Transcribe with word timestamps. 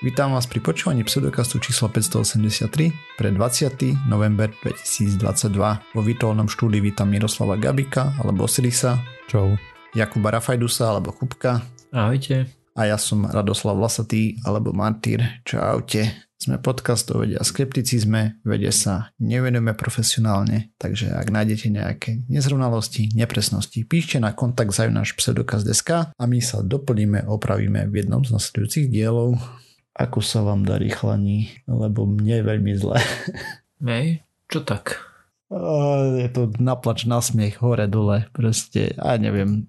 Vítam 0.00 0.32
vás 0.32 0.48
pri 0.48 0.64
počúvaní 0.64 1.04
pseudokastu 1.04 1.60
číslo 1.60 1.92
583 1.92 3.20
pre 3.20 3.28
20. 3.36 4.08
november 4.08 4.48
2022. 4.64 5.52
Vo 5.92 6.00
virtuálnom 6.00 6.48
štúdiu 6.48 6.80
vítam 6.80 7.04
Miroslava 7.04 7.60
Gabika 7.60 8.16
alebo 8.16 8.48
Osirisa. 8.48 8.96
Čau. 9.28 9.60
Jakuba 9.92 10.32
Rafajdusa 10.32 10.88
alebo 10.88 11.12
Kupka. 11.12 11.60
Ahojte. 11.92 12.48
A 12.72 12.88
ja 12.88 12.96
som 12.96 13.28
Radoslav 13.28 13.76
Vlasatý 13.76 14.40
alebo 14.40 14.72
Martýr. 14.72 15.20
Čaute. 15.44 16.32
Sme 16.40 16.56
podcast 16.56 17.04
o 17.12 17.20
vede 17.20 17.36
a 17.36 17.44
skepticizme, 17.44 18.40
vede 18.40 18.72
sa 18.72 19.12
nevenujeme 19.20 19.76
profesionálne, 19.76 20.72
takže 20.80 21.12
ak 21.12 21.28
nájdete 21.28 21.68
nejaké 21.68 22.24
nezrovnalosti, 22.32 23.12
nepresnosti, 23.12 23.84
píšte 23.84 24.16
na 24.16 24.32
kontakt 24.32 24.72
zajunáš 24.72 25.12
pseudokaz.sk 25.20 26.16
a 26.16 26.22
my 26.24 26.40
sa 26.40 26.64
doplníme, 26.64 27.28
opravíme 27.28 27.84
v 27.92 28.00
jednom 28.00 28.24
z 28.24 28.32
nasledujúcich 28.32 28.88
dielov. 28.88 29.36
Ako 30.00 30.24
sa 30.24 30.40
vám 30.40 30.64
darí 30.64 30.88
chlaní, 30.88 31.52
lebo 31.68 32.08
mne 32.08 32.40
je 32.40 32.44
veľmi 32.48 32.72
zle. 32.80 32.96
Hej, 33.84 34.24
čo 34.48 34.64
tak? 34.64 34.96
Je 36.16 36.30
to 36.32 36.48
naplač, 36.56 37.04
nasmiech, 37.04 37.60
hore, 37.60 37.84
dole, 37.90 38.30
proste, 38.32 38.96
a 38.96 39.20
neviem. 39.20 39.68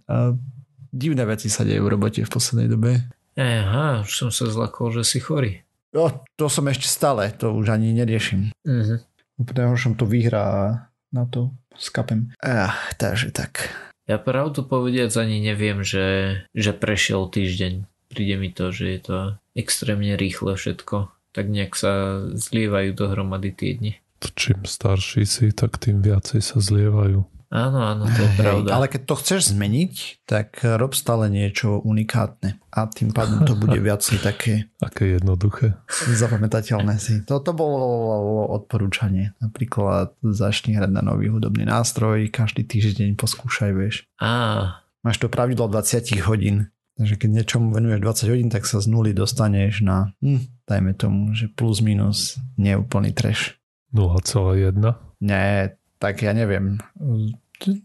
Divné 0.94 1.27
veci 1.27 1.52
sa 1.52 1.67
dejú 1.67 1.84
v 1.84 1.91
robote 1.98 2.23
v 2.23 2.31
poslednej 2.31 2.70
dobe. 2.72 3.02
Aha, 3.36 4.08
už 4.08 4.12
som 4.12 4.30
sa 4.30 4.48
zlakol, 4.48 4.94
že 4.94 5.03
si 5.03 5.20
chorý. 5.20 5.66
Jo, 5.91 6.23
to 6.39 6.48
som 6.48 6.70
ešte 6.72 6.88
stále, 6.88 7.27
to 7.36 7.52
už 7.52 7.75
ani 7.75 7.91
neriešim. 7.91 8.55
Uh-huh. 8.63 9.03
Úplne 9.36 9.75
som 9.75 9.98
to 9.98 10.08
vyhrá 10.08 10.44
a 10.48 10.63
na 11.11 11.27
to 11.27 11.52
skapem. 11.75 12.31
Ach, 12.39 12.95
takže 12.95 13.36
tak. 13.36 13.67
Ja 14.08 14.16
pravdu 14.20 14.63
povediac 14.63 15.11
ani 15.20 15.44
neviem, 15.44 15.84
že, 15.84 16.39
že 16.55 16.72
prešiel 16.72 17.27
týždeň. 17.27 17.91
Príde 18.11 18.35
mi 18.35 18.51
to, 18.51 18.75
že 18.75 18.85
je 18.91 18.99
to 18.99 19.17
extrémne 19.55 20.13
rýchle 20.19 20.59
všetko. 20.59 21.09
Tak 21.31 21.47
nejak 21.47 21.73
sa 21.79 22.27
zlievajú 22.36 22.91
dohromady 22.91 23.55
tie 23.55 23.80
dni. 23.80 23.94
Čím 24.22 24.67
starší 24.67 25.23
si, 25.23 25.49
tak 25.55 25.80
tým 25.80 26.03
viacej 26.03 26.44
sa 26.44 26.59
zlievajú. 26.59 27.23
Áno, 27.52 27.83
áno, 27.83 28.08
to 28.08 28.21
je 28.23 28.31
pravda. 28.39 28.80
Ale 28.80 28.88
keď 28.88 29.02
to 29.11 29.16
chceš 29.19 29.52
zmeniť, 29.52 30.23
tak 30.23 30.63
rob 30.63 30.95
stále 30.95 31.27
niečo 31.27 31.83
unikátne. 31.83 32.63
A 32.71 32.88
tým 32.88 33.11
pádom 33.11 33.44
to 33.44 33.59
bude 33.59 33.75
viac 33.83 33.99
také... 34.23 34.71
Aké 34.80 35.19
jednoduché. 35.19 35.75
Zapamätateľné 35.91 36.95
si. 36.95 37.27
Toto 37.27 37.52
bolo 37.52 38.47
odporúčanie. 38.55 39.36
Napríklad 39.43 40.16
začni 40.23 40.80
hrať 40.80 40.95
na 40.95 41.03
nový 41.03 41.27
hudobný 41.27 41.67
nástroj, 41.67 42.31
každý 42.31 42.64
týždeň 42.64 43.19
poskúšaj, 43.19 43.71
vieš. 43.75 44.08
Á. 44.16 44.80
Máš 45.03 45.19
to 45.19 45.27
pravidlo 45.27 45.67
20 45.67 46.23
hodín. 46.23 46.71
Takže 47.00 47.16
keď 47.17 47.30
niečomu 47.30 47.72
venuješ 47.72 48.28
20 48.28 48.31
hodín, 48.36 48.50
tak 48.52 48.67
sa 48.67 48.84
z 48.84 48.88
nuly 48.92 49.16
dostaneš 49.16 49.81
na, 49.81 50.11
hm, 50.20 50.67
dajme 50.67 50.92
tomu, 50.94 51.31
že 51.33 51.48
plus 51.48 51.80
minus 51.80 52.38
neúplný 52.59 53.16
trash. 53.16 53.58
0,1? 53.95 54.75
Nie, 55.23 55.75
tak 56.00 56.23
ja 56.23 56.31
neviem 56.31 56.80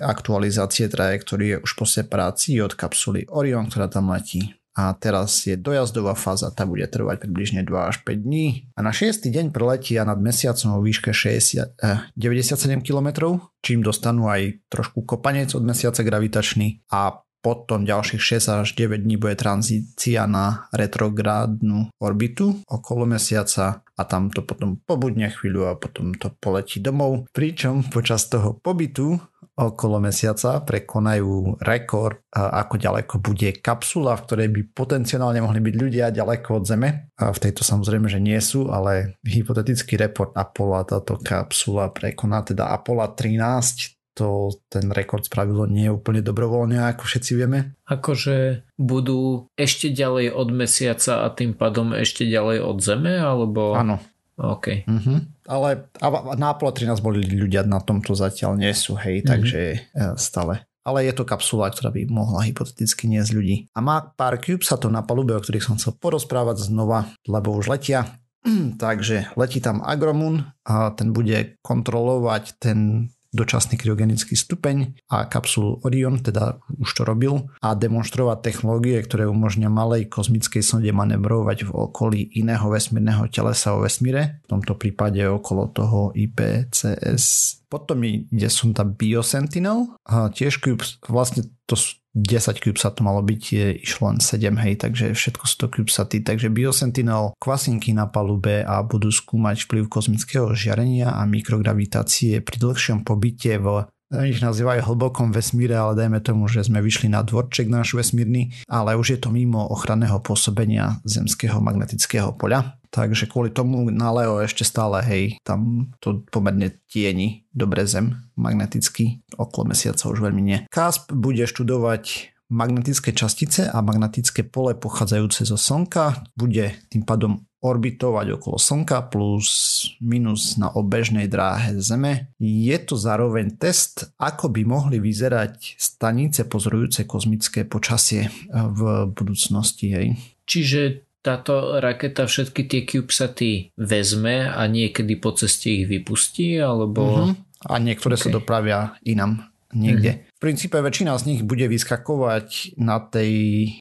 aktualizácie 0.02 0.90
trajektórie 0.90 1.62
už 1.62 1.70
po 1.78 1.86
separácii 1.86 2.66
od 2.66 2.74
kapsuly 2.74 3.30
Orion, 3.30 3.70
ktorá 3.70 3.94
tam 3.94 4.10
letí 4.10 4.58
a 4.76 4.92
teraz 5.00 5.48
je 5.48 5.56
dojazdová 5.56 6.20
fáza, 6.20 6.52
tá 6.52 6.68
bude 6.68 6.84
trvať 6.84 7.24
približne 7.24 7.64
2 7.64 7.72
až 7.90 8.04
5 8.04 8.28
dní 8.28 8.68
a 8.76 8.84
na 8.84 8.92
6. 8.92 9.24
deň 9.32 9.56
preletia 9.56 10.04
nad 10.04 10.20
mesiacom 10.20 10.76
o 10.76 10.84
výške 10.84 11.16
60, 11.16 11.80
eh, 11.80 12.04
97 12.20 12.84
km, 12.84 13.40
čím 13.64 13.80
dostanú 13.80 14.28
aj 14.28 14.60
trošku 14.68 15.08
kopanec 15.08 15.56
od 15.56 15.64
mesiaca 15.64 16.04
gravitačný 16.04 16.84
a 16.92 17.24
potom 17.46 17.86
ďalších 17.86 18.42
6 18.42 18.66
až 18.66 18.74
9 18.74 19.06
dní 19.06 19.22
bude 19.22 19.38
tranzícia 19.38 20.26
na 20.26 20.66
retrográdnu 20.74 21.94
orbitu 22.02 22.66
okolo 22.66 23.06
mesiaca 23.06 23.85
a 23.96 24.02
tam 24.04 24.28
to 24.28 24.44
potom 24.44 24.80
pobudne 24.84 25.32
chvíľu 25.32 25.72
a 25.72 25.80
potom 25.80 26.12
to 26.16 26.28
poletí 26.36 26.84
domov. 26.84 27.32
Pričom 27.32 27.88
počas 27.88 28.28
toho 28.28 28.60
pobytu 28.60 29.16
okolo 29.56 30.04
mesiaca 30.04 30.60
prekonajú 30.60 31.64
rekord, 31.64 32.20
ako 32.36 32.76
ďaleko 32.76 33.24
bude 33.24 33.56
kapsula, 33.64 34.20
v 34.20 34.24
ktorej 34.28 34.48
by 34.52 34.62
potenciálne 34.76 35.40
mohli 35.40 35.64
byť 35.64 35.76
ľudia 35.80 36.06
ďaleko 36.12 36.60
od 36.60 36.64
Zeme. 36.68 36.90
A 37.16 37.32
v 37.32 37.40
tejto 37.40 37.64
samozrejme, 37.64 38.12
že 38.12 38.20
nie 38.20 38.36
sú, 38.44 38.68
ale 38.68 39.16
hypotetický 39.24 39.96
report 39.96 40.36
Apollo 40.36 40.92
táto 40.92 41.16
kapsula 41.24 41.88
prekoná 41.96 42.44
teda 42.44 42.68
Apollo 42.76 43.16
13, 43.16 43.95
to 44.16 44.56
ten 44.72 44.90
rekord 44.96 45.28
spravilo 45.28 45.68
nie 45.68 45.92
úplne 45.92 46.24
dobrovoľne, 46.24 46.80
ako 46.96 47.04
všetci 47.04 47.32
vieme. 47.36 47.76
Akože 47.86 48.64
budú 48.80 49.52
ešte 49.60 49.92
ďalej 49.92 50.32
od 50.32 50.50
mesiaca 50.56 51.28
a 51.28 51.28
tým 51.36 51.54
pádom 51.54 51.92
ešte 51.92 52.24
ďalej 52.24 52.64
od 52.64 52.78
Zeme, 52.80 53.20
alebo... 53.20 53.76
Áno, 53.76 54.00
OK. 54.40 54.88
Uh-huh. 54.88 55.20
Ale 55.52 55.92
na 56.40 56.56
Apollo 56.56 56.80
13 56.80 57.04
boli 57.04 57.28
ľudia 57.28 57.68
na 57.68 57.84
tomto 57.84 58.16
zatiaľ 58.16 58.56
nie 58.56 58.72
sú, 58.72 58.96
hej, 58.96 59.22
uh-huh. 59.22 59.30
takže 59.36 59.62
e, 59.76 60.08
stále. 60.16 60.64
Ale 60.86 61.04
je 61.04 61.14
to 61.18 61.28
kapsula, 61.28 61.74
ktorá 61.74 61.92
by 61.92 62.08
mohla 62.08 62.46
hypoteticky 62.46 63.10
niesť 63.10 63.32
ľudí. 63.36 63.56
A 63.74 63.82
má 63.82 64.06
pár 64.06 64.38
sa 64.62 64.78
to 64.80 64.88
na 64.88 65.02
palube, 65.02 65.34
o 65.34 65.42
ktorých 65.42 65.66
som 65.66 65.76
chcel 65.76 65.98
porozprávať 65.98 66.72
znova, 66.72 67.10
lebo 67.28 67.58
už 67.58 67.68
letia. 67.74 68.22
takže 68.84 69.34
letí 69.34 69.58
tam 69.62 69.82
Agromun 69.82 70.46
a 70.66 70.94
ten 70.94 71.12
bude 71.12 71.58
kontrolovať 71.66 72.62
ten 72.62 73.10
dočasný 73.36 73.76
kryogenický 73.76 74.40
stupeň 74.40 74.96
a 75.12 75.28
kapsulu 75.28 75.84
Orion, 75.84 76.24
teda 76.24 76.64
už 76.80 76.90
to 76.96 77.04
robil, 77.04 77.52
a 77.60 77.76
demonstrovať 77.76 78.40
technológie, 78.42 78.96
ktoré 79.04 79.28
umožňa 79.28 79.68
malej 79.68 80.08
kozmickej 80.08 80.64
sonde 80.64 80.90
manevrovať 80.96 81.68
v 81.68 81.72
okolí 81.76 82.20
iného 82.40 82.66
vesmírneho 82.72 83.28
telesa 83.28 83.76
o 83.76 83.84
vesmíre, 83.84 84.40
v 84.48 84.48
tomto 84.48 84.80
prípade 84.80 85.20
okolo 85.28 85.68
toho 85.76 86.00
IPCS. 86.16 87.60
Potom 87.68 88.00
ide 88.08 88.48
sonda 88.48 88.88
Biosentinel 88.88 90.00
a 90.08 90.32
tiež 90.32 90.64
vlastne 91.12 91.52
to 91.68 91.76
10 92.16 92.64
CubeSat 92.64 92.96
to 92.96 93.02
malo 93.04 93.20
byť, 93.20 93.42
je, 93.52 93.68
išlo 93.84 94.16
len 94.16 94.24
7, 94.24 94.56
hej, 94.64 94.80
takže 94.80 95.12
všetko 95.12 95.44
sú 95.44 95.56
to 95.60 95.68
CubeSaty, 95.68 96.24
takže 96.24 96.48
Biosentinel, 96.48 97.36
kvasinky 97.38 97.92
na 97.92 98.08
palube 98.08 98.64
a 98.64 98.80
budú 98.88 99.12
skúmať 99.12 99.68
vplyv 99.68 99.92
kozmického 99.92 100.48
žiarenia 100.56 101.12
a 101.12 101.28
mikrogravitácie 101.28 102.40
pri 102.40 102.56
dlhšom 102.56 103.04
pobyte 103.04 103.60
v 103.60 103.84
ich 104.14 104.38
nazývajú 104.38 104.86
hlbokom 104.86 105.34
vesmíre, 105.34 105.74
ale 105.74 105.98
dajme 105.98 106.22
tomu, 106.22 106.46
že 106.46 106.64
sme 106.64 106.80
vyšli 106.80 107.10
na 107.10 107.26
dvorček 107.26 107.68
náš 107.68 107.98
vesmírny, 107.98 108.54
ale 108.70 108.94
už 108.94 109.18
je 109.18 109.20
to 109.20 109.34
mimo 109.34 109.66
ochranného 109.66 110.22
pôsobenia 110.22 111.02
zemského 111.04 111.58
magnetického 111.58 112.38
poľa. 112.38 112.78
Takže 112.96 113.28
kvôli 113.28 113.52
tomu 113.52 113.92
na 113.92 114.08
Leo 114.16 114.40
ešte 114.40 114.64
stále, 114.64 115.04
hej, 115.04 115.24
tam 115.44 115.92
to 116.00 116.24
pomerne 116.32 116.80
tieni 116.88 117.44
dobre 117.52 117.84
zem 117.84 118.16
magneticky, 118.40 119.20
okolo 119.36 119.76
mesiaca 119.76 120.08
už 120.08 120.24
veľmi 120.24 120.40
nie. 120.40 120.64
CASP 120.72 121.12
bude 121.12 121.44
študovať 121.44 122.32
magnetické 122.48 123.12
častice 123.12 123.68
a 123.68 123.84
magnetické 123.84 124.48
pole 124.48 124.80
pochádzajúce 124.80 125.44
zo 125.44 125.60
Slnka, 125.60 126.24
bude 126.40 126.72
tým 126.88 127.04
pádom 127.04 127.44
orbitovať 127.66 128.38
okolo 128.38 128.62
Slnka 128.62 129.10
plus 129.10 129.50
minus 129.98 130.54
na 130.62 130.70
obežnej 130.70 131.26
dráhe 131.26 131.74
Zeme. 131.82 132.30
Je 132.38 132.78
to 132.78 132.94
zároveň 132.94 133.58
test, 133.58 134.14
ako 134.22 134.54
by 134.54 134.62
mohli 134.62 135.02
vyzerať 135.02 135.74
stanice 135.76 136.46
pozorujúce 136.46 137.10
kozmické 137.10 137.66
počasie 137.66 138.30
v 138.54 139.10
budúcnosti. 139.10 139.88
Hej. 139.90 140.08
Čiže 140.46 141.05
táto 141.26 141.82
raketa 141.82 142.30
všetky 142.30 142.62
tie 142.70 142.82
CubeSaty 142.86 143.74
vezme 143.74 144.46
a 144.46 144.70
niekedy 144.70 145.18
po 145.18 145.34
ceste 145.34 145.82
ich 145.82 145.90
vypustí, 145.90 146.62
alebo... 146.62 147.02
Uh-huh. 147.02 147.34
A 147.66 147.82
niektoré 147.82 148.14
okay. 148.14 148.30
sa 148.30 148.30
dopravia 148.30 148.94
inam 149.02 149.42
niekde. 149.76 150.12
Mm-hmm. 150.16 150.34
V 150.36 150.40
princípe 150.40 150.78
väčšina 150.80 151.18
z 151.20 151.24
nich 151.28 151.42
bude 151.44 151.68
vyskakovať 151.68 152.80
na 152.80 153.04
tej 153.04 153.34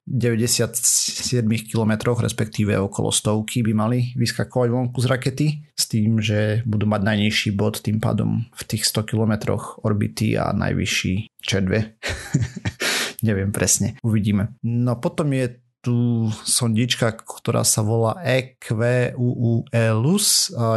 97 0.09 1.45
km, 1.69 1.93
respektíve 2.19 2.75
okolo 2.75 3.15
stovky 3.15 3.63
by 3.63 3.73
mali 3.73 3.99
vyskakovať 4.19 4.69
vonku 4.73 4.99
z 4.99 5.07
rakety 5.07 5.47
s 5.77 5.85
tým, 5.87 6.19
že 6.19 6.65
budú 6.67 6.91
mať 6.91 7.01
najnižší 7.05 7.51
bod 7.55 7.85
tým 7.85 8.03
pádom 8.03 8.49
v 8.51 8.63
tých 8.67 8.89
100 8.91 9.15
km 9.15 9.61
orbity 9.85 10.35
a 10.35 10.51
najvyšší 10.51 11.31
čedve. 11.39 11.95
Neviem 13.29 13.55
presne, 13.55 13.97
uvidíme. 14.05 14.53
No 14.65 15.01
potom 15.01 15.33
je 15.33 15.64
tu 15.85 16.33
sondička, 16.49 17.13
ktorá 17.13 17.61
sa 17.61 17.85
volá 17.85 18.17
EQUUELUS. 18.25 20.27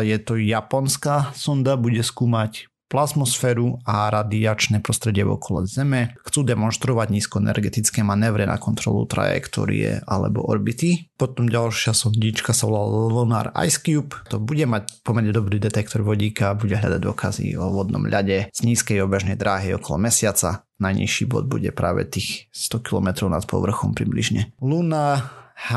Je 0.04 0.18
to 0.20 0.36
japonská 0.36 1.32
sonda, 1.32 1.80
bude 1.80 2.04
skúmať 2.04 2.68
plazmosféru 2.88 3.84
a 3.84 4.08
radiačné 4.08 4.80
prostredie 4.80 5.28
okolo 5.28 5.68
Zeme. 5.68 6.16
Chcú 6.24 6.48
demonstrovať 6.48 7.12
nízkoenergetické 7.12 8.02
manévre 8.02 8.48
na 8.48 8.56
kontrolu 8.56 9.04
trajektórie 9.06 10.02
alebo 10.08 10.44
orbity. 10.48 11.12
Potom 11.20 11.52
ďalšia 11.52 11.92
sondička 11.92 12.56
sa 12.56 12.66
volá 12.68 12.88
Lunar 13.12 13.52
Ice 13.68 13.80
Cube. 13.84 14.16
To 14.32 14.40
bude 14.40 14.64
mať 14.64 15.04
pomerne 15.04 15.36
dobrý 15.36 15.60
detektor 15.60 16.02
vodíka, 16.02 16.56
bude 16.56 16.80
hľadať 16.80 17.02
dôkazy 17.04 17.60
o 17.60 17.70
vodnom 17.72 18.08
ľade 18.08 18.50
z 18.52 18.60
nízkej 18.64 19.04
obežnej 19.04 19.36
dráhy 19.36 19.76
okolo 19.76 20.00
Mesiaca. 20.08 20.64
Najnižší 20.78 21.26
bod 21.26 21.50
bude 21.50 21.74
práve 21.74 22.06
tých 22.06 22.48
100 22.54 22.86
km 22.86 23.28
nad 23.28 23.44
povrchom 23.44 23.98
približne. 23.98 24.54
Luna 24.62 25.26
H 25.58 25.72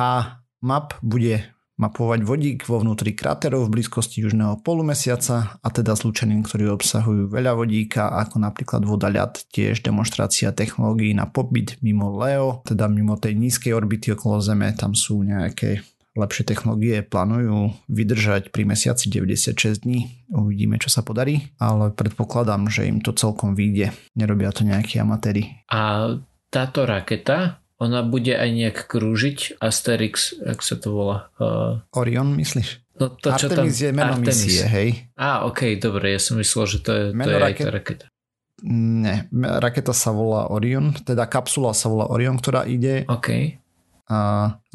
Map 0.60 1.00
bude 1.00 1.56
mapovať 1.80 2.20
vodík 2.28 2.68
vo 2.68 2.84
vnútri 2.84 3.16
kráterov 3.16 3.66
v 3.66 3.80
blízkosti 3.80 4.20
južného 4.20 4.60
polumesiaca 4.60 5.56
a 5.56 5.68
teda 5.72 5.96
zlúčením, 5.96 6.44
ktorí 6.44 6.68
obsahujú 6.68 7.32
veľa 7.32 7.56
vodíka, 7.56 8.12
ako 8.12 8.36
napríklad 8.44 8.84
voda 8.84 9.08
ľad, 9.08 9.40
tiež 9.48 9.80
demonstrácia 9.80 10.52
technológií 10.52 11.16
na 11.16 11.24
pobyt 11.24 11.80
mimo 11.80 12.12
LEO, 12.12 12.60
teda 12.68 12.84
mimo 12.92 13.16
tej 13.16 13.40
nízkej 13.40 13.72
orbity 13.72 14.12
okolo 14.12 14.44
Zeme, 14.44 14.76
tam 14.76 14.92
sú 14.92 15.24
nejaké 15.24 15.80
lepšie 16.18 16.42
technológie 16.42 17.00
plánujú 17.06 17.72
vydržať 17.86 18.50
pri 18.50 18.66
mesiaci 18.66 19.08
96 19.08 19.86
dní. 19.86 20.26
Uvidíme, 20.34 20.76
čo 20.76 20.90
sa 20.90 21.06
podarí, 21.06 21.54
ale 21.56 21.94
predpokladám, 21.94 22.66
že 22.68 22.90
im 22.90 22.98
to 22.98 23.14
celkom 23.14 23.54
vyjde. 23.54 23.94
Nerobia 24.18 24.50
to 24.50 24.66
nejakí 24.66 24.98
amatéri. 24.98 25.64
A 25.70 26.12
táto 26.50 26.82
raketa 26.82 27.59
ona 27.80 28.04
bude 28.04 28.36
aj 28.36 28.50
nejak 28.52 28.78
krúžiť 28.92 29.56
Asterix, 29.56 30.36
ak 30.44 30.60
sa 30.60 30.76
to 30.76 30.92
volá. 30.92 31.32
Uh... 31.40 31.80
Orion 31.96 32.36
myslíš? 32.36 32.84
No 33.00 33.08
to, 33.16 33.32
čo 33.32 33.48
Artemis 33.48 33.80
tam... 33.80 33.84
je 33.88 33.90
meno 33.96 34.12
Artemis. 34.20 34.36
misie, 34.44 34.64
hej? 34.68 34.88
Á, 35.16 35.48
ok, 35.48 35.80
dobre, 35.80 36.12
ja 36.12 36.20
som 36.20 36.36
myslel, 36.36 36.64
že 36.68 36.78
to 36.84 36.90
je, 36.92 37.04
meno 37.16 37.32
to 37.32 37.32
je 37.32 37.40
raket... 37.40 37.48
aj 37.48 37.56
tá 37.64 37.72
raketa. 37.72 38.06
Nie, 38.60 39.16
raketa 39.32 39.96
sa 39.96 40.12
volá 40.12 40.52
Orion, 40.52 40.92
teda 40.92 41.24
kapsula 41.24 41.72
sa 41.72 41.88
volá 41.88 42.12
Orion, 42.12 42.36
ktorá 42.36 42.68
ide. 42.68 43.08
OK. 43.08 43.56
A 44.12 44.18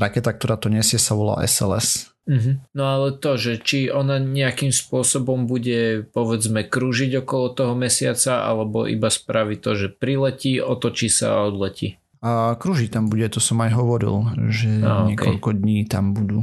raketa, 0.01 0.33
ktorá 0.33 0.57
to 0.57 0.73
nesie, 0.73 0.97
sa 0.97 1.13
volá 1.13 1.45
SLS. 1.45 2.09
Uh-huh. 2.25 2.57
No 2.73 2.83
ale 2.89 3.21
to, 3.21 3.37
že 3.37 3.61
či 3.61 3.93
ona 3.93 4.17
nejakým 4.17 4.73
spôsobom 4.73 5.45
bude 5.45 6.09
povedzme 6.09 6.65
krúžiť 6.65 7.21
okolo 7.21 7.53
toho 7.53 7.77
mesiaca 7.77 8.49
alebo 8.49 8.89
iba 8.89 9.13
spraví 9.13 9.61
to, 9.61 9.77
že 9.77 9.93
priletí, 9.93 10.57
otočí 10.57 11.05
sa 11.05 11.37
a 11.37 11.53
odletí. 11.53 12.01
A 12.25 12.57
kružiť 12.57 12.89
tam 12.89 13.05
bude, 13.05 13.29
to 13.29 13.37
som 13.37 13.61
aj 13.61 13.77
hovoril, 13.77 14.33
že 14.49 14.81
a, 14.81 15.05
okay. 15.05 15.13
niekoľko 15.13 15.49
dní 15.61 15.85
tam 15.85 16.17
budú 16.17 16.41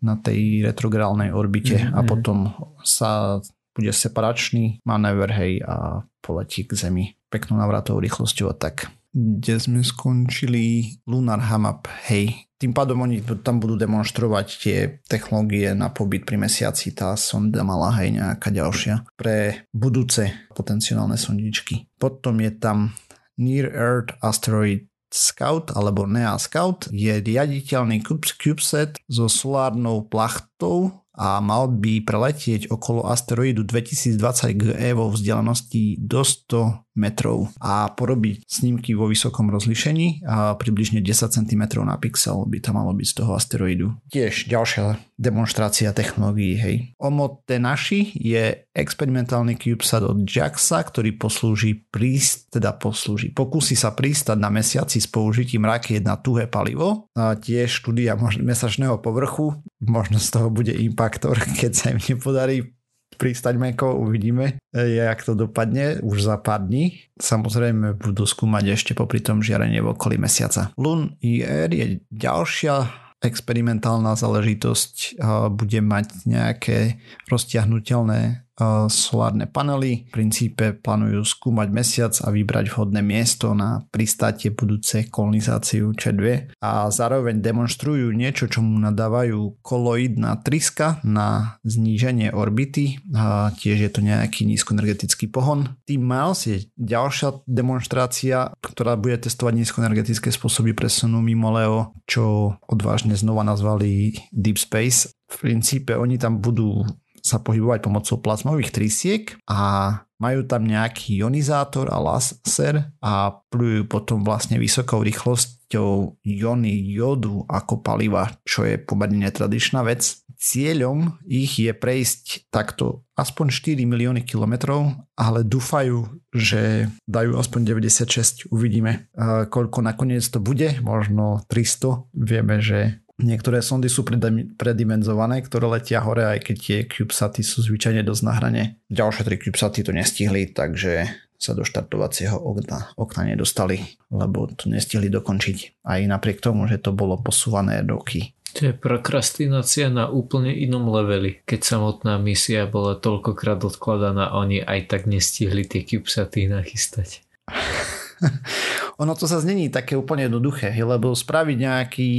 na 0.00 0.16
tej 0.16 0.64
retrográlnej 0.64 1.36
orbite 1.36 1.76
mm-hmm. 1.76 1.92
a 1.92 2.00
potom 2.06 2.48
sa 2.80 3.36
bude 3.76 3.92
separačný 3.92 4.80
manéver, 4.88 5.28
hej, 5.36 5.60
a 5.68 6.00
poletí 6.24 6.64
k 6.64 6.72
Zemi 6.74 7.12
peknou 7.28 7.60
navratovou 7.60 8.00
rýchlosťou 8.00 8.48
a 8.50 8.56
tak. 8.56 8.88
Kde 9.12 9.60
sme 9.60 9.80
skončili 9.84 10.96
Lunar 11.04 11.44
Hamap, 11.44 11.86
hej. 12.08 12.48
Tým 12.58 12.74
pádom 12.74 13.06
oni 13.06 13.22
tam 13.44 13.62
budú 13.62 13.78
demonstrovať 13.78 14.46
tie 14.58 14.76
technológie 15.06 15.70
na 15.78 15.94
pobyt 15.94 16.26
pri 16.26 16.42
mesiaci. 16.42 16.90
Tá 16.90 17.14
sonda 17.14 17.62
mala 17.62 17.94
hej 18.02 18.18
nejaká 18.18 18.50
ďalšia 18.50 19.06
pre 19.14 19.62
budúce 19.70 20.50
potenciálne 20.56 21.14
sondičky. 21.14 21.86
Potom 22.02 22.42
je 22.42 22.50
tam 22.58 22.98
Near 23.38 23.70
Earth 23.70 24.18
Asteroid 24.18 24.90
Scout 25.08 25.72
alebo 25.72 26.04
NEA 26.04 26.36
Scout 26.36 26.88
je 26.92 27.16
riaditeľný 27.20 28.04
CubeSat 28.04 29.00
so 29.08 29.26
solárnou 29.28 30.04
plachtou 30.08 31.04
a 31.18 31.42
mal 31.42 31.66
by 31.66 32.06
preletieť 32.06 32.70
okolo 32.70 33.10
asteroidu 33.10 33.66
2020 33.66 34.54
GE 34.54 34.88
vo 34.94 35.10
vzdialenosti 35.10 35.98
do 35.98 36.22
100 36.22 36.87
metrov 36.98 37.48
a 37.62 37.88
porobiť 37.94 38.44
snímky 38.44 38.92
vo 38.98 39.06
vysokom 39.06 39.48
rozlišení 39.48 40.26
a 40.26 40.58
približne 40.58 41.00
10 41.00 41.30
cm 41.30 41.62
na 41.86 41.96
pixel 41.96 42.44
by 42.44 42.58
to 42.58 42.70
malo 42.74 42.90
byť 42.92 43.06
z 43.06 43.14
toho 43.14 43.32
asteroidu. 43.38 43.94
Tiež 44.10 44.50
ďalšia 44.50 44.98
demonstrácia 45.18 45.90
technológií, 45.90 46.54
hej. 46.54 46.76
OMO 47.02 47.42
naši 47.46 48.14
je 48.14 48.70
experimentálny 48.70 49.58
CubeSat 49.58 50.06
od 50.06 50.22
JAXA, 50.22 50.78
ktorý 50.86 51.18
poslúži 51.18 51.74
príst, 51.74 52.54
teda 52.54 52.78
poslúži, 52.78 53.34
pokusí 53.34 53.74
sa 53.74 53.90
pristať 53.90 54.38
na 54.38 54.48
mesiaci 54.48 55.02
s 55.02 55.10
použitím 55.10 55.66
rakiet 55.66 56.06
na 56.06 56.14
tuhé 56.14 56.46
palivo 56.46 57.10
a 57.18 57.34
tiež 57.34 57.82
štúdia 57.82 58.14
mesačného 58.38 59.02
povrchu. 59.02 59.58
Možno 59.82 60.22
z 60.22 60.28
toho 60.30 60.48
bude 60.54 60.70
impaktor, 60.70 61.34
keď 61.60 61.72
sa 61.74 61.86
im 61.90 61.98
nepodarí 61.98 62.77
pristať 63.18 63.58
meko, 63.58 63.98
uvidíme, 63.98 64.62
jak 64.72 65.18
to 65.26 65.34
dopadne 65.34 65.98
už 66.00 66.22
za 66.22 66.38
pár 66.38 66.64
dní. 66.64 67.10
Samozrejme 67.18 67.98
budú 67.98 68.22
skúmať 68.22 68.64
ešte 68.78 68.92
popri 68.94 69.18
tom 69.18 69.42
žiarenie 69.42 69.82
v 69.82 69.92
okolí 69.92 70.16
mesiaca. 70.16 70.70
Lun 70.78 71.18
IR 71.18 71.68
je 71.74 71.98
ďalšia 72.14 72.86
experimentálna 73.18 74.14
záležitosť, 74.14 75.18
bude 75.50 75.80
mať 75.82 76.06
nejaké 76.30 77.02
roztiahnutelné 77.26 78.47
solárne 78.90 79.46
panely. 79.46 80.10
V 80.10 80.14
princípe 80.14 80.74
plánujú 80.74 81.22
skúmať 81.22 81.68
mesiac 81.70 82.14
a 82.22 82.28
vybrať 82.34 82.74
vhodné 82.74 83.00
miesto 83.00 83.54
na 83.54 83.86
pristátie 83.88 84.50
budúce 84.50 85.06
kolonizáciu 85.08 85.94
Č2 85.94 86.54
a 86.60 86.90
zároveň 86.90 87.38
demonstrujú 87.38 88.10
niečo, 88.12 88.50
čo 88.50 88.60
mu 88.60 88.76
nadávajú 88.82 89.62
koloidná 89.62 90.42
triska 90.42 90.98
na 91.06 91.58
zníženie 91.62 92.34
orbity 92.34 92.98
a 93.14 93.54
tiež 93.54 93.78
je 93.88 93.90
to 93.90 94.00
nejaký 94.02 94.44
nízkoenergetický 94.44 95.30
pohon. 95.30 95.78
Team 95.86 96.04
Miles 96.04 96.44
je 96.44 96.56
ďalšia 96.74 97.46
demonstrácia, 97.46 98.50
ktorá 98.60 98.98
bude 98.98 99.22
testovať 99.22 99.54
nízkoenergetické 99.64 100.34
spôsoby 100.34 100.74
presunu 100.74 101.22
mimo 101.22 101.54
Leo, 101.54 101.94
čo 102.08 102.56
odvážne 102.66 103.14
znova 103.14 103.46
nazvali 103.46 104.18
Deep 104.34 104.58
Space. 104.58 105.14
V 105.28 105.36
princípe 105.44 105.92
oni 105.92 106.16
tam 106.16 106.40
budú 106.40 106.88
sa 107.28 107.44
pohybovať 107.44 107.84
pomocou 107.84 108.16
plazmových 108.24 108.72
trysiek 108.72 109.36
a 109.44 109.92
majú 110.16 110.48
tam 110.48 110.64
nejaký 110.64 111.20
ionizátor 111.20 111.92
a 111.92 112.00
laser 112.00 112.90
a 113.04 113.44
plujú 113.52 113.84
potom 113.84 114.24
vlastne 114.24 114.56
vysokou 114.56 115.04
rýchlosť 115.04 115.58
pomocou 115.68 116.16
jóny 116.24 116.80
jodu 116.96 117.44
ako 117.44 117.84
paliva, 117.84 118.32
čo 118.48 118.64
je 118.64 118.80
pomerne 118.80 119.28
netradičná 119.28 119.84
vec. 119.84 120.24
Cieľom 120.38 121.18
ich 121.26 121.58
je 121.58 121.74
prejsť 121.74 122.48
takto 122.48 123.04
aspoň 123.18 123.50
4 123.50 123.84
milióny 123.84 124.22
kilometrov, 124.22 124.96
ale 125.18 125.42
dúfajú, 125.42 126.08
že 126.30 126.88
dajú 127.10 127.36
aspoň 127.36 127.60
96. 127.74 128.48
Uvidíme, 128.48 129.10
koľko 129.50 129.82
nakoniec 129.82 130.22
to 130.24 130.38
bude, 130.40 130.78
možno 130.80 131.42
300. 131.50 132.06
Vieme, 132.14 132.62
že 132.62 133.02
Niektoré 133.18 133.58
sondy 133.66 133.90
sú 133.90 134.06
predimenzované, 134.54 135.42
ktoré 135.42 135.66
letia 135.66 136.06
hore, 136.06 136.22
aj 136.22 136.38
keď 136.38 136.56
tie 136.56 136.78
CubeSaty 136.86 137.42
sú 137.42 137.66
zvyčajne 137.66 138.06
dosť 138.06 138.22
na 138.22 138.32
hrane. 138.38 138.62
Ďalšie 138.94 139.26
tri 139.26 139.36
CubeSaty 139.42 139.82
to 139.82 139.90
nestihli, 139.90 140.54
takže 140.54 141.10
sa 141.34 141.54
do 141.54 141.66
štartovacieho 141.66 142.38
okna, 142.38 142.94
okna 142.94 143.34
nedostali, 143.34 143.98
lebo 144.14 144.46
to 144.54 144.70
nestihli 144.70 145.10
dokončiť. 145.10 145.82
Aj 145.86 145.98
napriek 145.98 146.38
tomu, 146.38 146.70
že 146.70 146.78
to 146.78 146.94
bolo 146.94 147.18
posúvané 147.18 147.82
roky. 147.82 148.38
To 148.54 148.70
je 148.70 148.74
prokrastinácia 148.74 149.90
na 149.90 150.06
úplne 150.10 150.54
inom 150.54 150.86
leveli. 150.90 151.42
Keď 151.42 151.60
samotná 151.62 152.22
misia 152.22 152.70
bola 152.70 152.98
toľkokrát 152.98 153.62
odkladaná, 153.66 154.34
oni 154.34 154.62
aj 154.62 154.94
tak 154.94 155.02
nestihli 155.10 155.66
tie 155.66 155.82
CubeSaty 155.82 156.50
nachystať. 156.50 157.22
ono 159.02 159.12
to 159.14 159.30
sa 159.30 159.38
znení 159.38 159.70
také 159.70 159.94
úplne 159.94 160.26
jednoduché, 160.26 160.74
lebo 160.74 161.14
spraviť 161.14 161.56
nejaký 161.58 162.10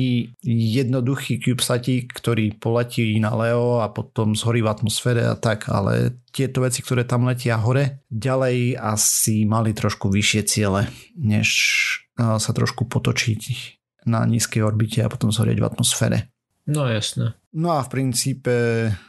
jednoduchý 0.47 1.43
CubeSatík, 1.43 2.15
ktorý 2.15 2.55
poletí 2.55 3.19
na 3.19 3.35
Leo 3.35 3.83
a 3.83 3.91
potom 3.91 4.35
zhorí 4.35 4.63
v 4.63 4.71
atmosfére 4.71 5.27
a 5.27 5.35
tak, 5.35 5.67
ale 5.67 6.19
tieto 6.31 6.63
veci, 6.63 6.83
ktoré 6.83 7.03
tam 7.03 7.27
letia 7.27 7.59
hore, 7.59 8.03
ďalej 8.11 8.79
asi 8.79 9.43
mali 9.43 9.75
trošku 9.75 10.11
vyššie 10.11 10.41
ciele, 10.47 10.87
než 11.15 11.47
sa 12.19 12.51
trošku 12.51 12.87
potočiť 12.91 13.41
na 14.07 14.23
nízkej 14.27 14.63
orbite 14.63 14.99
a 15.03 15.11
potom 15.11 15.31
zhorieť 15.31 15.59
v 15.59 15.67
atmosfére. 15.67 16.17
No 16.67 16.85
jasné. 16.85 17.38
No 17.49 17.73
a 17.73 17.81
v 17.81 17.89
princípe 17.89 18.55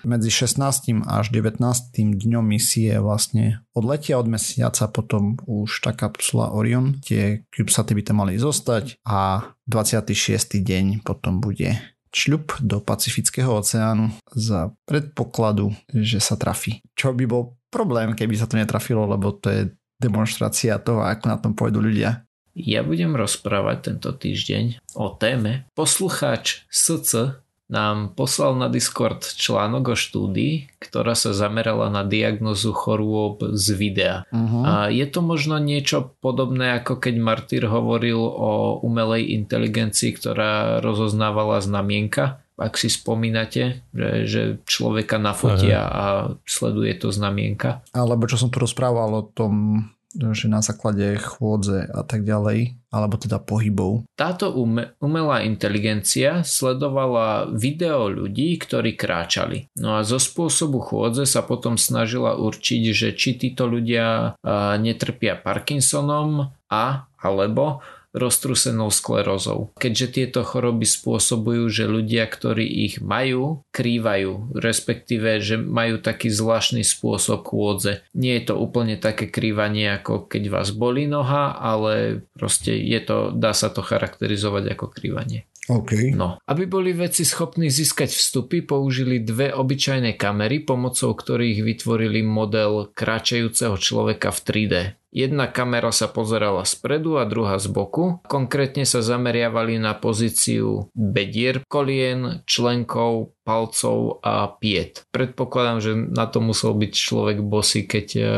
medzi 0.01 0.33
16. 0.33 1.05
až 1.05 1.27
19. 1.29 1.61
dňom 1.93 2.41
misie 2.41 2.97
vlastne 2.97 3.61
odletia 3.77 4.17
od 4.17 4.33
mesiaca, 4.33 4.89
potom 4.89 5.37
už 5.45 5.69
tá 5.85 5.93
kapsula 5.93 6.49
Orion, 6.57 6.97
tie 7.05 7.45
CubeSaty 7.53 7.93
by 7.93 8.03
tam 8.03 8.25
mali 8.25 8.41
zostať 8.41 9.05
a 9.05 9.45
26. 9.69 10.57
deň 10.57 11.05
potom 11.05 11.45
bude 11.45 11.77
čľub 12.17 12.65
do 12.65 12.81
Pacifického 12.81 13.61
oceánu 13.61 14.09
za 14.33 14.73
predpokladu, 14.89 15.77
že 15.93 16.19
sa 16.19 16.41
trafí. 16.41 16.81
Čo 16.97 17.13
by 17.13 17.25
bol 17.29 17.61
problém, 17.69 18.17
keby 18.17 18.41
sa 18.41 18.49
to 18.49 18.57
netrafilo, 18.57 19.05
lebo 19.05 19.37
to 19.37 19.53
je 19.53 19.63
demonstrácia 20.01 20.81
toho, 20.81 21.05
ako 21.05 21.25
na 21.29 21.37
tom 21.37 21.53
pôjdu 21.53 21.85
ľudia. 21.85 22.25
Ja 22.57 22.83
budem 22.83 23.15
rozprávať 23.15 23.93
tento 23.93 24.11
týždeň 24.17 24.81
o 24.97 25.13
téme 25.15 25.71
Poslucháč 25.77 26.67
SC 26.73 27.37
nám 27.71 28.19
poslal 28.19 28.59
na 28.59 28.67
Discord 28.67 29.23
článok 29.23 29.95
o 29.95 29.97
štúdii, 29.97 30.83
ktorá 30.83 31.15
sa 31.15 31.31
zamerala 31.31 31.87
na 31.87 32.03
diagnozu 32.03 32.75
chorôb 32.75 33.55
z 33.55 33.67
videa. 33.79 34.17
Uh-huh. 34.35 34.67
A 34.67 34.73
je 34.91 35.07
to 35.07 35.23
možno 35.23 35.63
niečo 35.63 36.19
podobné, 36.19 36.83
ako 36.83 36.99
keď 36.99 37.15
Martyr 37.23 37.63
hovoril 37.71 38.19
o 38.19 38.83
umelej 38.83 39.31
inteligencii, 39.39 40.19
ktorá 40.19 40.83
rozoznávala 40.83 41.63
znamienka. 41.63 42.43
Ak 42.61 42.77
si 42.77 42.93
spomínate, 42.93 43.87
že, 43.97 44.11
že 44.29 44.43
človeka 44.69 45.17
nafotia 45.17 45.81
uh-huh. 45.81 45.97
a 45.97 46.05
sleduje 46.45 46.93
to 46.99 47.09
znamienka. 47.09 47.87
Alebo 47.95 48.29
čo 48.29 48.37
som 48.37 48.53
tu 48.53 48.61
rozprával 48.61 49.15
o 49.15 49.25
tom 49.25 49.87
že 50.11 50.51
na 50.51 50.59
základe 50.59 51.15
chôdze 51.23 51.87
a 51.87 52.03
tak 52.03 52.27
ďalej, 52.27 52.75
alebo 52.91 53.15
teda 53.15 53.39
pohybov. 53.39 54.11
Táto 54.19 54.51
umelá 54.99 55.47
inteligencia 55.47 56.43
sledovala 56.43 57.55
video 57.55 58.11
ľudí, 58.11 58.59
ktorí 58.59 58.99
kráčali. 58.99 59.71
No 59.79 59.99
a 59.99 60.03
zo 60.03 60.19
spôsobu 60.19 60.83
chôdze 60.83 61.31
sa 61.31 61.47
potom 61.47 61.79
snažila 61.79 62.35
určiť, 62.35 62.83
že 62.91 63.09
či 63.15 63.39
títo 63.39 63.71
ľudia 63.71 64.35
netrpia 64.83 65.39
Parkinsonom 65.39 66.51
a 66.67 67.07
alebo 67.21 67.85
roztrusenou 68.11 68.91
sklerózou. 68.91 69.71
Keďže 69.79 70.07
tieto 70.11 70.41
choroby 70.43 70.87
spôsobujú, 70.87 71.71
že 71.71 71.85
ľudia, 71.91 72.27
ktorí 72.27 72.67
ich 72.67 72.99
majú, 73.03 73.63
krývajú, 73.71 74.55
respektíve, 74.55 75.43
že 75.43 75.59
majú 75.59 75.99
taký 76.03 76.31
zvláštny 76.31 76.83
spôsob 76.83 77.51
chôdze. 77.51 78.03
Nie 78.15 78.39
je 78.43 78.53
to 78.53 78.55
úplne 78.59 78.99
také 78.99 79.31
krývanie, 79.31 79.91
ako 79.99 80.27
keď 80.27 80.43
vás 80.51 80.69
bolí 80.75 81.07
noha, 81.07 81.55
ale 81.55 82.27
proste 82.35 82.75
je 82.79 83.01
to, 83.03 83.35
dá 83.35 83.55
sa 83.55 83.71
to 83.71 83.83
charakterizovať 83.83 84.79
ako 84.79 84.87
krývanie. 84.91 85.50
Okay. 85.69 86.17
No, 86.17 86.41
aby 86.49 86.65
boli 86.65 86.97
vedci 86.97 87.23
schopní 87.23 87.69
získať 87.69 88.11
vstupy, 88.11 88.65
použili 88.65 89.21
dve 89.21 89.53
obyčajné 89.53 90.17
kamery, 90.17 90.65
pomocou 90.65 91.13
ktorých 91.13 91.61
vytvorili 91.61 92.25
model 92.25 92.89
kráčajúceho 92.97 93.77
človeka 93.77 94.33
v 94.33 94.41
3D. 94.41 94.75
Jedna 95.11 95.51
kamera 95.51 95.91
sa 95.91 96.07
pozerala 96.07 96.63
spredu 96.63 97.19
a 97.19 97.27
druhá 97.27 97.59
z 97.59 97.67
boku. 97.67 98.23
Konkrétne 98.31 98.87
sa 98.87 99.03
zameriavali 99.03 99.83
na 99.83 99.99
pozíciu 99.99 100.87
bedier, 100.95 101.67
kolien, 101.67 102.47
členkov, 102.47 103.35
palcov 103.43 104.23
a 104.23 104.47
piet. 104.47 105.03
Predpokladám, 105.11 105.79
že 105.83 105.93
na 105.99 106.31
to 106.31 106.39
musel 106.39 106.79
byť 106.79 106.93
človek 106.95 107.43
bosy, 107.43 107.91
keď 107.91 108.07
uh, 108.23 108.31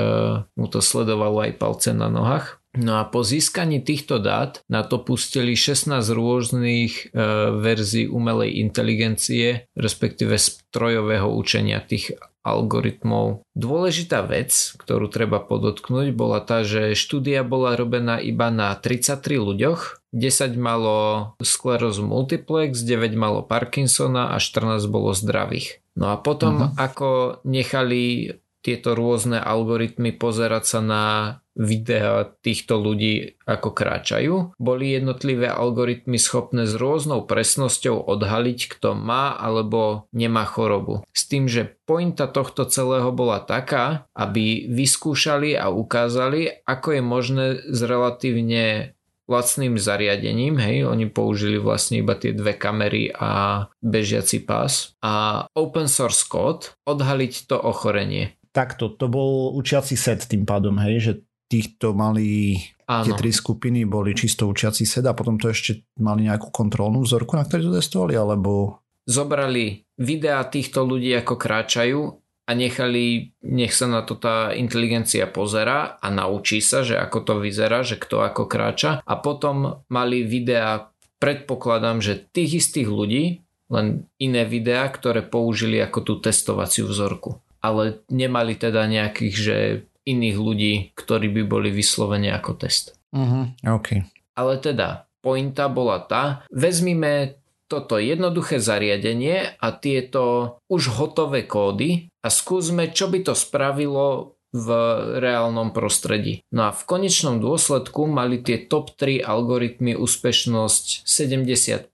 mu 0.56 0.64
to 0.72 0.80
sledovalo 0.80 1.44
aj 1.44 1.60
palce 1.60 1.92
na 1.92 2.08
nohách. 2.08 2.61
No 2.72 2.96
a 2.96 3.04
po 3.04 3.20
získaní 3.20 3.84
týchto 3.84 4.16
dát 4.16 4.64
na 4.72 4.80
to 4.80 4.96
pustili 4.96 5.52
16 5.52 5.92
rôznych 6.08 7.12
e, 7.12 7.20
verzií 7.60 8.08
umelej 8.08 8.64
inteligencie, 8.64 9.68
respektíve 9.76 10.40
strojového 10.40 11.28
učenia 11.28 11.84
tých 11.84 12.16
algoritmov. 12.42 13.44
Dôležitá 13.54 14.24
vec, 14.26 14.74
ktorú 14.80 15.12
treba 15.12 15.38
podotknúť, 15.38 16.16
bola 16.16 16.40
tá, 16.42 16.66
že 16.66 16.98
štúdia 16.98 17.46
bola 17.46 17.78
robená 17.78 18.18
iba 18.18 18.50
na 18.50 18.74
33 18.74 19.20
ľuďoch, 19.38 20.02
10 20.16 20.56
malo 20.56 20.96
sklerózu 21.40 22.04
multiplex, 22.04 22.82
9 22.82 23.14
malo 23.14 23.40
Parkinsona 23.46 24.34
a 24.34 24.40
14 24.40 24.84
bolo 24.88 25.12
zdravých. 25.12 25.80
No 25.92 26.08
a 26.12 26.16
potom, 26.16 26.72
uh-huh. 26.72 26.76
ako 26.80 27.08
nechali 27.44 28.32
tieto 28.62 28.94
rôzne 28.94 29.42
algoritmy 29.42 30.14
pozerať 30.14 30.64
sa 30.64 30.80
na 30.80 31.04
videa 31.52 32.24
týchto 32.40 32.80
ľudí 32.80 33.36
ako 33.44 33.76
kráčajú. 33.76 34.34
Boli 34.56 34.96
jednotlivé 34.96 35.52
algoritmy 35.52 36.16
schopné 36.16 36.64
s 36.64 36.72
rôznou 36.80 37.28
presnosťou 37.28 38.08
odhaliť, 38.08 38.72
kto 38.72 38.96
má 38.96 39.36
alebo 39.36 40.08
nemá 40.16 40.48
chorobu. 40.48 41.04
S 41.12 41.28
tým, 41.28 41.50
že 41.50 41.76
pointa 41.84 42.24
tohto 42.24 42.64
celého 42.64 43.12
bola 43.12 43.44
taká, 43.44 44.08
aby 44.16 44.64
vyskúšali 44.72 45.52
a 45.52 45.68
ukázali, 45.68 46.64
ako 46.64 46.88
je 46.96 47.02
možné 47.04 47.46
s 47.68 47.78
relatívne 47.84 48.96
lacným 49.30 49.78
zariadením, 49.78 50.58
hej, 50.58 50.84
oni 50.84 51.06
použili 51.08 51.56
vlastne 51.56 52.02
iba 52.02 52.18
tie 52.18 52.34
dve 52.34 52.58
kamery 52.58 53.14
a 53.14 53.64
bežiaci 53.80 54.42
pás 54.42 54.98
a 54.98 55.46
open 55.54 55.86
source 55.86 56.26
kód 56.26 56.74
odhaliť 56.84 57.46
to 57.48 57.56
ochorenie 57.56 58.34
takto, 58.52 58.92
to 58.92 59.08
bol 59.08 59.56
učiaci 59.56 59.96
set 59.96 60.28
tým 60.28 60.44
pádom, 60.44 60.76
hej, 60.78 60.96
že 61.00 61.12
týchto 61.52 61.92
mali 61.92 62.56
Áno. 62.88 63.04
tie 63.04 63.12
tri 63.12 63.28
skupiny 63.28 63.84
boli 63.84 64.16
čisto 64.16 64.48
učiaci 64.48 64.88
set 64.88 65.04
a 65.04 65.12
potom 65.12 65.36
to 65.36 65.52
ešte 65.52 65.84
mali 66.00 66.24
nejakú 66.28 66.48
kontrolnú 66.48 67.04
vzorku, 67.04 67.36
na 67.36 67.44
ktorej 67.44 67.68
to 67.68 67.76
testovali, 67.76 68.16
alebo... 68.16 68.80
Zobrali 69.04 69.82
videá 69.98 70.46
týchto 70.46 70.86
ľudí, 70.86 71.12
ako 71.12 71.34
kráčajú 71.34 72.00
a 72.46 72.50
nechali, 72.54 73.34
nech 73.44 73.74
sa 73.74 73.90
na 73.90 74.00
to 74.06 74.16
tá 74.16 74.54
inteligencia 74.54 75.26
pozera 75.28 75.98
a 75.98 76.06
naučí 76.08 76.62
sa, 76.62 76.86
že 76.86 76.96
ako 76.96 77.18
to 77.26 77.34
vyzerá, 77.42 77.82
že 77.82 77.98
kto 77.98 78.22
ako 78.22 78.46
kráča 78.46 79.02
a 79.02 79.14
potom 79.18 79.82
mali 79.90 80.22
videá, 80.22 80.94
predpokladám, 81.18 81.98
že 82.00 82.22
tých 82.30 82.64
istých 82.64 82.88
ľudí, 82.88 83.42
len 83.72 84.06
iné 84.20 84.44
videá, 84.44 84.86
ktoré 84.88 85.24
použili 85.24 85.80
ako 85.80 85.98
tú 86.04 86.14
testovaciu 86.20 86.86
vzorku 86.86 87.41
ale 87.62 88.02
nemali 88.10 88.58
teda 88.58 88.84
nejakých, 88.90 89.34
že 89.38 89.56
iných 90.02 90.36
ľudí, 90.36 90.74
ktorí 90.98 91.30
by 91.30 91.42
boli 91.46 91.70
vyslovene 91.70 92.34
ako 92.34 92.58
test. 92.58 92.98
Uh-huh, 93.14 93.54
okay. 93.62 94.02
Ale 94.34 94.58
teda, 94.58 95.06
pointa 95.22 95.70
bola 95.70 96.02
tá, 96.02 96.42
vezmime 96.50 97.38
toto 97.70 97.96
jednoduché 97.96 98.60
zariadenie 98.60 99.56
a 99.56 99.68
tieto 99.72 100.58
už 100.68 100.92
hotové 100.92 101.48
kódy 101.48 102.12
a 102.20 102.28
skúsme, 102.28 102.92
čo 102.92 103.08
by 103.08 103.24
to 103.24 103.32
spravilo 103.32 104.36
v 104.52 104.68
reálnom 105.16 105.72
prostredí. 105.72 106.44
No 106.52 106.68
a 106.68 106.76
v 106.76 106.84
konečnom 106.84 107.40
dôsledku 107.40 108.04
mali 108.04 108.44
tie 108.44 108.60
top 108.60 108.92
3 109.00 109.24
algoritmy 109.24 109.96
úspešnosť 109.96 111.08
75, 111.08 111.88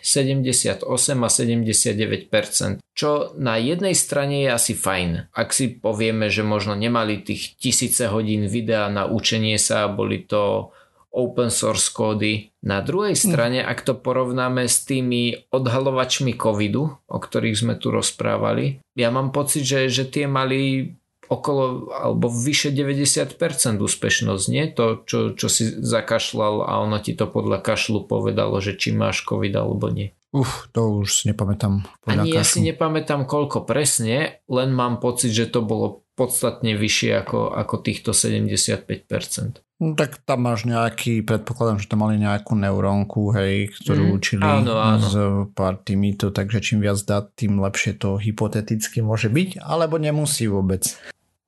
78 0.00 0.86
a 0.86 1.28
79%, 1.28 2.78
čo 2.94 3.34
na 3.34 3.58
jednej 3.58 3.98
strane 3.98 4.46
je 4.46 4.48
asi 4.54 4.78
fajn. 4.78 5.34
Ak 5.34 5.50
si 5.50 5.74
povieme, 5.74 6.30
že 6.30 6.46
možno 6.46 6.78
nemali 6.78 7.18
tých 7.18 7.58
tisíce 7.58 8.06
hodín 8.06 8.46
videa 8.46 8.86
na 8.86 9.10
učenie 9.10 9.58
sa, 9.58 9.90
boli 9.90 10.22
to 10.22 10.70
open 11.14 11.50
source 11.50 11.94
kódy. 11.94 12.50
Na 12.66 12.82
druhej 12.82 13.14
strane, 13.14 13.62
ak 13.62 13.86
to 13.86 13.94
porovnáme 13.94 14.66
s 14.66 14.82
tými 14.82 15.46
odhalovačmi 15.54 16.34
covidu, 16.34 16.90
o 16.90 17.18
ktorých 17.22 17.54
sme 17.58 17.74
tu 17.78 17.94
rozprávali, 17.94 18.82
ja 18.98 19.14
mám 19.14 19.30
pocit, 19.30 19.62
že, 19.62 19.86
že 19.86 20.10
tie 20.10 20.26
mali 20.26 20.94
okolo 21.34 21.90
alebo 21.90 22.30
vyše 22.30 22.70
90% 22.70 23.36
úspešnosť, 23.80 24.44
nie? 24.50 24.64
To, 24.72 25.02
čo, 25.02 25.34
čo 25.34 25.46
si 25.50 25.66
zakašľal 25.68 26.66
a 26.66 26.72
ono 26.82 27.02
ti 27.02 27.18
to 27.18 27.26
podľa 27.26 27.60
kašlu 27.60 28.06
povedalo, 28.06 28.62
že 28.62 28.78
či 28.78 28.94
máš 28.94 29.26
COVID 29.26 29.54
alebo 29.54 29.90
nie. 29.90 30.14
Uf, 30.34 30.66
to 30.74 31.06
už 31.06 31.22
si 31.22 31.22
nepamätám. 31.30 31.86
Ani 32.10 32.34
ja 32.34 32.42
si 32.42 32.58
nepamätám 32.58 33.22
koľko 33.22 33.62
presne, 33.62 34.42
len 34.50 34.74
mám 34.74 34.98
pocit, 34.98 35.30
že 35.30 35.46
to 35.46 35.62
bolo 35.62 36.02
podstatne 36.18 36.74
vyššie 36.74 37.10
ako, 37.22 37.54
ako 37.54 37.74
týchto 37.82 38.10
75%. 38.10 39.62
No, 39.82 39.98
tak 39.98 40.22
tam 40.22 40.46
máš 40.46 40.66
nejaký, 40.70 41.26
predpokladám, 41.26 41.82
že 41.82 41.90
tam 41.90 42.06
mali 42.06 42.14
nejakú 42.18 42.54
neurónku, 42.54 43.34
hej, 43.34 43.74
ktorú 43.82 44.06
mm, 44.06 44.14
učili 44.14 44.46
áno, 44.46 44.78
áno. 44.78 45.02
s 45.02 45.14
pár 45.50 45.82
týmito, 45.82 46.30
takže 46.30 46.62
čím 46.62 46.78
viac 46.78 47.02
dát, 47.02 47.34
tým 47.34 47.58
lepšie 47.58 47.98
to 47.98 48.14
hypoteticky 48.14 49.02
môže 49.02 49.26
byť, 49.26 49.58
alebo 49.58 49.98
nemusí 49.98 50.46
vôbec. 50.46 50.94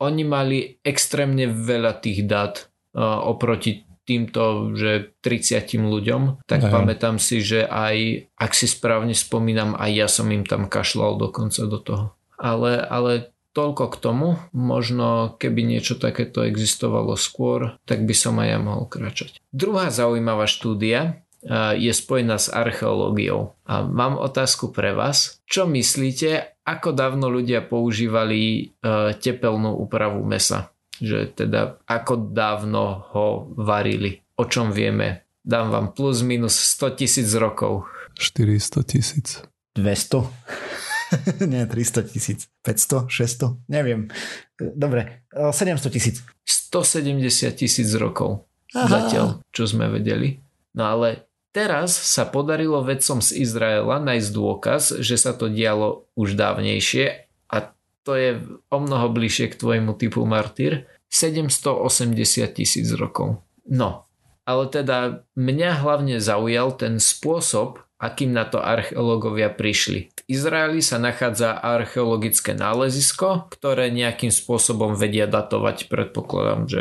Oni 0.02 0.22
mali 0.24 0.76
extrémne 0.84 1.48
veľa 1.48 1.98
tých 2.00 2.28
dát 2.28 2.68
uh, 2.92 3.24
oproti 3.24 3.84
týmto, 4.06 4.70
že 4.78 5.18
30 5.24 5.82
ľuďom, 5.82 6.46
tak 6.46 6.62
Aj. 6.62 6.70
pamätám 6.70 7.18
si, 7.18 7.42
že 7.42 7.66
aj, 7.66 8.30
ak 8.38 8.52
si 8.54 8.70
správne 8.70 9.18
spomínam, 9.18 9.74
aj 9.74 9.90
ja 9.90 10.06
som 10.06 10.30
im 10.30 10.46
tam 10.46 10.70
kašľal 10.70 11.18
dokonca 11.18 11.66
do 11.66 11.78
toho. 11.82 12.04
Ale, 12.38 12.78
ale 12.78 13.34
Toľko 13.56 13.88
k 13.88 13.96
tomu, 13.96 14.28
možno 14.52 15.32
keby 15.40 15.64
niečo 15.64 15.96
takéto 15.96 16.44
existovalo 16.44 17.16
skôr, 17.16 17.80
tak 17.88 18.04
by 18.04 18.12
som 18.12 18.36
aj 18.36 18.48
ja 18.52 18.58
mohol 18.60 18.84
kráčať. 18.84 19.40
Druhá 19.48 19.88
zaujímavá 19.88 20.44
štúdia 20.44 21.24
je 21.76 21.92
spojená 21.92 22.40
s 22.40 22.48
archeológiou. 22.48 23.54
A 23.68 23.84
mám 23.84 24.16
otázku 24.18 24.72
pre 24.72 24.96
vás. 24.96 25.38
Čo 25.46 25.68
myslíte, 25.68 26.58
ako 26.66 26.96
dávno 26.96 27.30
ľudia 27.30 27.62
používali 27.62 28.72
tepelnú 29.20 29.76
úpravu 29.78 30.24
mesa? 30.26 30.74
Že 30.96 31.36
teda 31.36 31.82
ako 31.84 32.32
dávno 32.32 33.12
ho 33.12 33.52
varili? 33.54 34.24
O 34.40 34.48
čom 34.48 34.72
vieme? 34.72 35.28
Dám 35.46 35.70
vám 35.70 35.86
plus 35.94 36.26
minus 36.26 36.58
100 36.74 36.98
tisíc 36.98 37.30
rokov. 37.38 37.86
400 38.18 38.82
tisíc. 38.82 39.44
200? 39.78 40.26
Nie, 41.52 41.66
300 41.66 42.02
tisíc. 42.02 42.50
500, 42.66 43.06
600, 43.06 43.70
neviem. 43.70 44.10
Dobre, 44.58 45.22
700 45.30 45.92
tisíc. 45.92 46.24
170 46.42 47.54
tisíc 47.54 47.88
rokov. 47.94 48.50
Aha. 48.74 48.90
Zatiaľ, 48.90 49.26
čo 49.54 49.64
sme 49.70 49.86
vedeli. 49.86 50.42
No 50.76 50.92
ale 50.92 51.26
teraz 51.56 51.96
sa 51.96 52.28
podarilo 52.28 52.84
vedcom 52.84 53.24
z 53.24 53.40
Izraela 53.40 53.96
nájsť 53.96 54.28
dôkaz, 54.30 54.82
že 55.00 55.16
sa 55.16 55.32
to 55.32 55.48
dialo 55.48 56.04
už 56.12 56.36
dávnejšie 56.36 57.26
a 57.48 57.56
to 58.04 58.12
je 58.14 58.38
o 58.68 58.78
mnoho 58.78 59.08
bližšie 59.10 59.50
k 59.50 59.58
tvojmu 59.58 59.96
typu 59.96 60.22
martyr. 60.28 60.84
780 61.08 62.12
tisíc 62.52 62.92
rokov. 62.92 63.40
No, 63.64 64.04
ale 64.44 64.68
teda 64.68 65.26
mňa 65.34 65.70
hlavne 65.80 66.16
zaujal 66.20 66.76
ten 66.76 67.00
spôsob, 67.00 67.82
akým 67.96 68.36
na 68.36 68.44
to 68.44 68.60
archeológovia 68.60 69.48
prišli. 69.48 70.12
V 70.12 70.20
Izraeli 70.28 70.84
sa 70.84 71.00
nachádza 71.00 71.56
archeologické 71.56 72.52
nálezisko, 72.52 73.48
ktoré 73.48 73.88
nejakým 73.88 74.28
spôsobom 74.28 74.92
vedia 74.92 75.24
datovať, 75.24 75.88
predpokladám, 75.88 76.68
že 76.68 76.80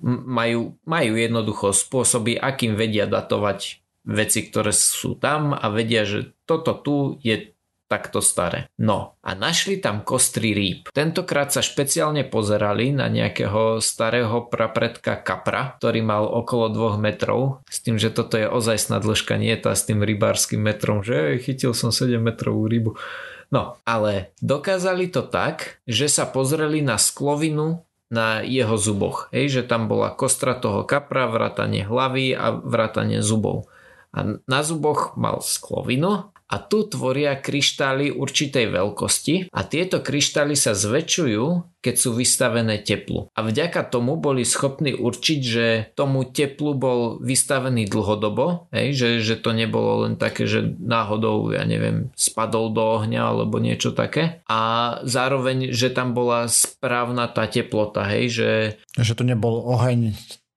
majú, 0.00 0.78
majú 0.88 1.12
jednoducho 1.18 1.76
spôsoby, 1.76 2.38
akým 2.38 2.78
vedia 2.78 3.04
datovať 3.04 3.82
veci, 4.02 4.40
ktoré 4.46 4.74
sú 4.74 5.14
tam 5.18 5.54
a 5.54 5.66
vedia, 5.70 6.02
že 6.02 6.34
toto 6.48 6.74
tu 6.74 7.20
je 7.22 7.52
takto 7.92 8.24
staré. 8.24 8.72
No 8.80 9.20
a 9.20 9.36
našli 9.36 9.76
tam 9.76 10.00
kostry 10.00 10.56
rýb. 10.56 10.88
Tentokrát 10.96 11.52
sa 11.52 11.60
špeciálne 11.60 12.24
pozerali 12.24 12.88
na 12.88 13.12
nejakého 13.12 13.84
starého 13.84 14.48
prapredka 14.48 15.20
kapra, 15.20 15.76
ktorý 15.76 16.00
mal 16.00 16.24
okolo 16.24 16.72
2 16.72 16.96
metrov, 16.96 17.60
s 17.68 17.84
tým, 17.84 18.00
že 18.00 18.08
toto 18.08 18.40
je 18.40 18.48
ozajstná 18.48 18.96
dĺžka, 18.96 19.36
nie 19.36 19.52
tá 19.60 19.76
s 19.76 19.84
tým 19.84 20.00
rybárským 20.00 20.64
metrom, 20.64 21.04
že 21.04 21.36
chytil 21.44 21.76
som 21.76 21.92
7 21.92 22.16
metrovú 22.16 22.64
rybu. 22.64 22.96
No, 23.52 23.76
ale 23.84 24.32
dokázali 24.40 25.12
to 25.12 25.28
tak, 25.28 25.84
že 25.84 26.08
sa 26.08 26.24
pozreli 26.24 26.80
na 26.80 26.96
sklovinu 26.96 27.84
na 28.12 28.44
jeho 28.44 28.76
zuboch. 28.76 29.32
Hej, 29.32 29.48
že 29.48 29.62
tam 29.64 29.88
bola 29.88 30.12
kostra 30.12 30.52
toho 30.52 30.84
kapra, 30.84 31.32
vrátanie 31.32 31.88
hlavy 31.88 32.36
a 32.36 32.52
vrátanie 32.52 33.24
zubov. 33.24 33.72
A 34.12 34.36
na 34.44 34.60
zuboch 34.60 35.16
mal 35.16 35.40
sklovinu 35.40 36.28
a 36.52 36.60
tu 36.60 36.84
tvoria 36.84 37.40
kryštály 37.40 38.12
určitej 38.12 38.68
veľkosti 38.68 39.34
a 39.48 39.60
tieto 39.64 40.04
kryštály 40.04 40.52
sa 40.52 40.76
zväčšujú, 40.76 41.72
keď 41.80 41.94
sú 41.96 42.12
vystavené 42.12 42.84
teplu. 42.84 43.32
A 43.32 43.40
vďaka 43.40 43.88
tomu 43.88 44.20
boli 44.20 44.44
schopní 44.44 44.92
určiť, 44.92 45.40
že 45.40 45.66
tomu 45.96 46.28
teplu 46.28 46.76
bol 46.76 47.18
vystavený 47.24 47.88
dlhodobo, 47.88 48.70
hej, 48.70 48.94
že, 48.94 49.08
že 49.24 49.34
to 49.40 49.56
nebolo 49.56 50.06
len 50.06 50.20
také, 50.20 50.44
že 50.44 50.62
náhodou, 50.78 51.50
ja 51.50 51.64
neviem, 51.64 52.12
spadol 52.14 52.70
do 52.70 53.00
ohňa 53.00 53.32
alebo 53.32 53.58
niečo 53.58 53.96
také. 53.96 54.44
A 54.46 54.94
zároveň, 55.02 55.72
že 55.72 55.90
tam 55.90 56.12
bola 56.12 56.46
správna 56.46 57.26
tá 57.32 57.48
teplota, 57.48 58.04
hej, 58.12 58.24
že... 58.30 58.50
Že 59.00 59.14
to 59.18 59.24
nebol 59.24 59.64
oheň 59.72 60.14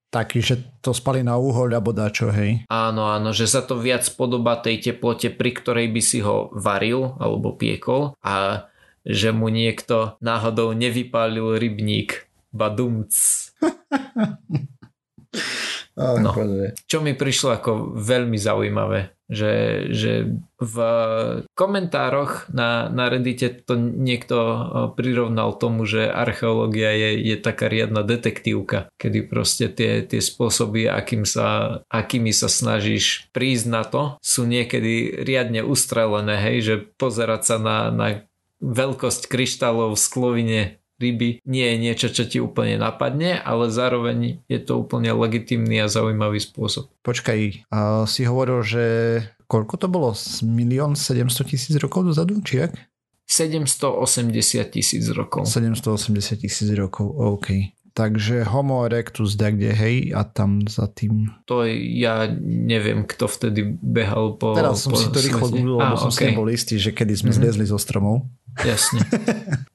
taký, 0.09 0.39
že 0.39 0.63
to 0.79 0.95
spali 0.95 1.21
na 1.21 1.35
úhoľ 1.35 1.75
alebo 1.75 1.91
dačo, 1.91 2.31
hej. 2.31 2.63
Áno, 2.71 3.11
áno, 3.11 3.35
že 3.35 3.49
sa 3.49 3.65
to 3.65 3.79
viac 3.79 4.07
podobá 4.15 4.59
tej 4.59 4.91
teplote, 4.91 5.33
pri 5.33 5.51
ktorej 5.51 5.87
by 5.91 6.01
si 6.01 6.19
ho 6.23 6.49
varil 6.55 7.19
alebo 7.19 7.55
piekol 7.55 8.15
a 8.23 8.67
že 9.05 9.29
mu 9.29 9.53
niekto 9.53 10.17
náhodou 10.23 10.73
nevypálil 10.73 11.61
rybník. 11.61 12.25
Badumc. 12.55 13.11
no, 15.95 16.31
čo 16.86 16.99
mi 16.99 17.15
prišlo 17.15 17.49
ako 17.55 17.71
veľmi 17.95 18.36
zaujímavé 18.36 19.15
že, 19.25 19.86
že 19.89 20.38
v 20.62 20.75
komentároch 21.58 22.53
na, 22.53 22.89
na 22.93 23.10
Reddite 23.10 23.65
to 23.65 23.73
niekto 23.77 24.38
prirovnal 24.93 25.58
tomu, 25.58 25.89
že 25.89 26.05
archeológia 26.05 26.93
je, 26.93 27.34
je 27.34 27.36
taká 27.41 27.65
riadna 27.65 28.05
detektívka, 28.05 28.89
kedy 29.01 29.25
proste 29.25 29.65
tie, 29.73 30.05
tie 30.05 30.21
spôsoby, 30.21 30.86
akým 30.86 31.25
sa, 31.25 31.81
akými 31.89 32.29
sa 32.29 32.45
snažíš 32.45 33.25
prísť 33.34 33.65
na 33.65 33.81
to, 33.81 34.01
sú 34.21 34.45
niekedy 34.45 35.25
riadne 35.25 35.65
ustrelené, 35.65 36.38
hej, 36.38 36.58
že 36.62 36.75
pozerať 37.01 37.41
sa 37.41 37.58
na, 37.58 37.77
na 37.89 38.08
veľkosť 38.62 39.25
kryštálov 39.25 39.97
v 39.97 39.99
sklovine 39.99 40.62
ryby 40.99 41.43
nie 41.43 41.65
je 41.65 41.75
niečo, 41.79 42.08
čo 42.12 42.23
ti 42.27 42.39
úplne 42.39 42.79
napadne, 42.79 43.39
ale 43.39 43.71
zároveň 43.71 44.43
je 44.47 44.60
to 44.63 44.79
úplne 44.79 45.12
legitimný 45.12 45.84
a 45.84 45.91
zaujímavý 45.91 46.39
spôsob. 46.39 46.91
Počkaj, 47.03 47.39
uh, 47.69 48.03
si 48.08 48.23
hovoril, 48.23 48.60
že 48.63 48.86
koľko 49.45 49.75
to 49.79 49.88
bolo? 49.91 50.12
Milión 50.45 50.95
700 50.95 51.51
tisíc 51.51 51.75
rokov 51.77 52.08
dozadu, 52.13 52.39
či 52.41 52.65
jak? 52.65 52.73
780 53.25 54.69
tisíc 54.69 55.05
rokov. 55.10 55.49
780 55.49 56.45
tisíc 56.45 56.69
rokov, 56.77 57.10
OK. 57.10 57.73
Takže 57.95 58.43
Homo 58.51 58.84
erectus 58.84 59.39
kde 59.39 59.71
hej 59.71 60.12
a 60.12 60.27
tam 60.27 60.67
za 60.67 60.91
tým... 60.91 61.31
To 61.47 61.63
ja 61.63 62.27
neviem, 62.43 63.08
kto 63.08 63.31
vtedy 63.31 63.63
behal 63.79 64.36
po 64.36 64.51
Teraz 64.51 64.84
som 64.84 64.91
po 64.91 64.99
si 64.99 65.08
to 65.08 65.23
rýchlo 65.23 65.47
googlil, 65.47 65.79
lebo 65.79 65.95
som 65.95 66.12
okay. 66.12 66.19
si 66.19 66.23
nebol 66.36 66.47
istý, 66.51 66.75
že 66.75 66.91
kedy 66.91 67.15
sme 67.15 67.31
mm-hmm. 67.31 67.39
zliezli 67.39 67.65
zo 67.71 67.79
stromov. 67.79 68.27
Jasne. 68.63 69.03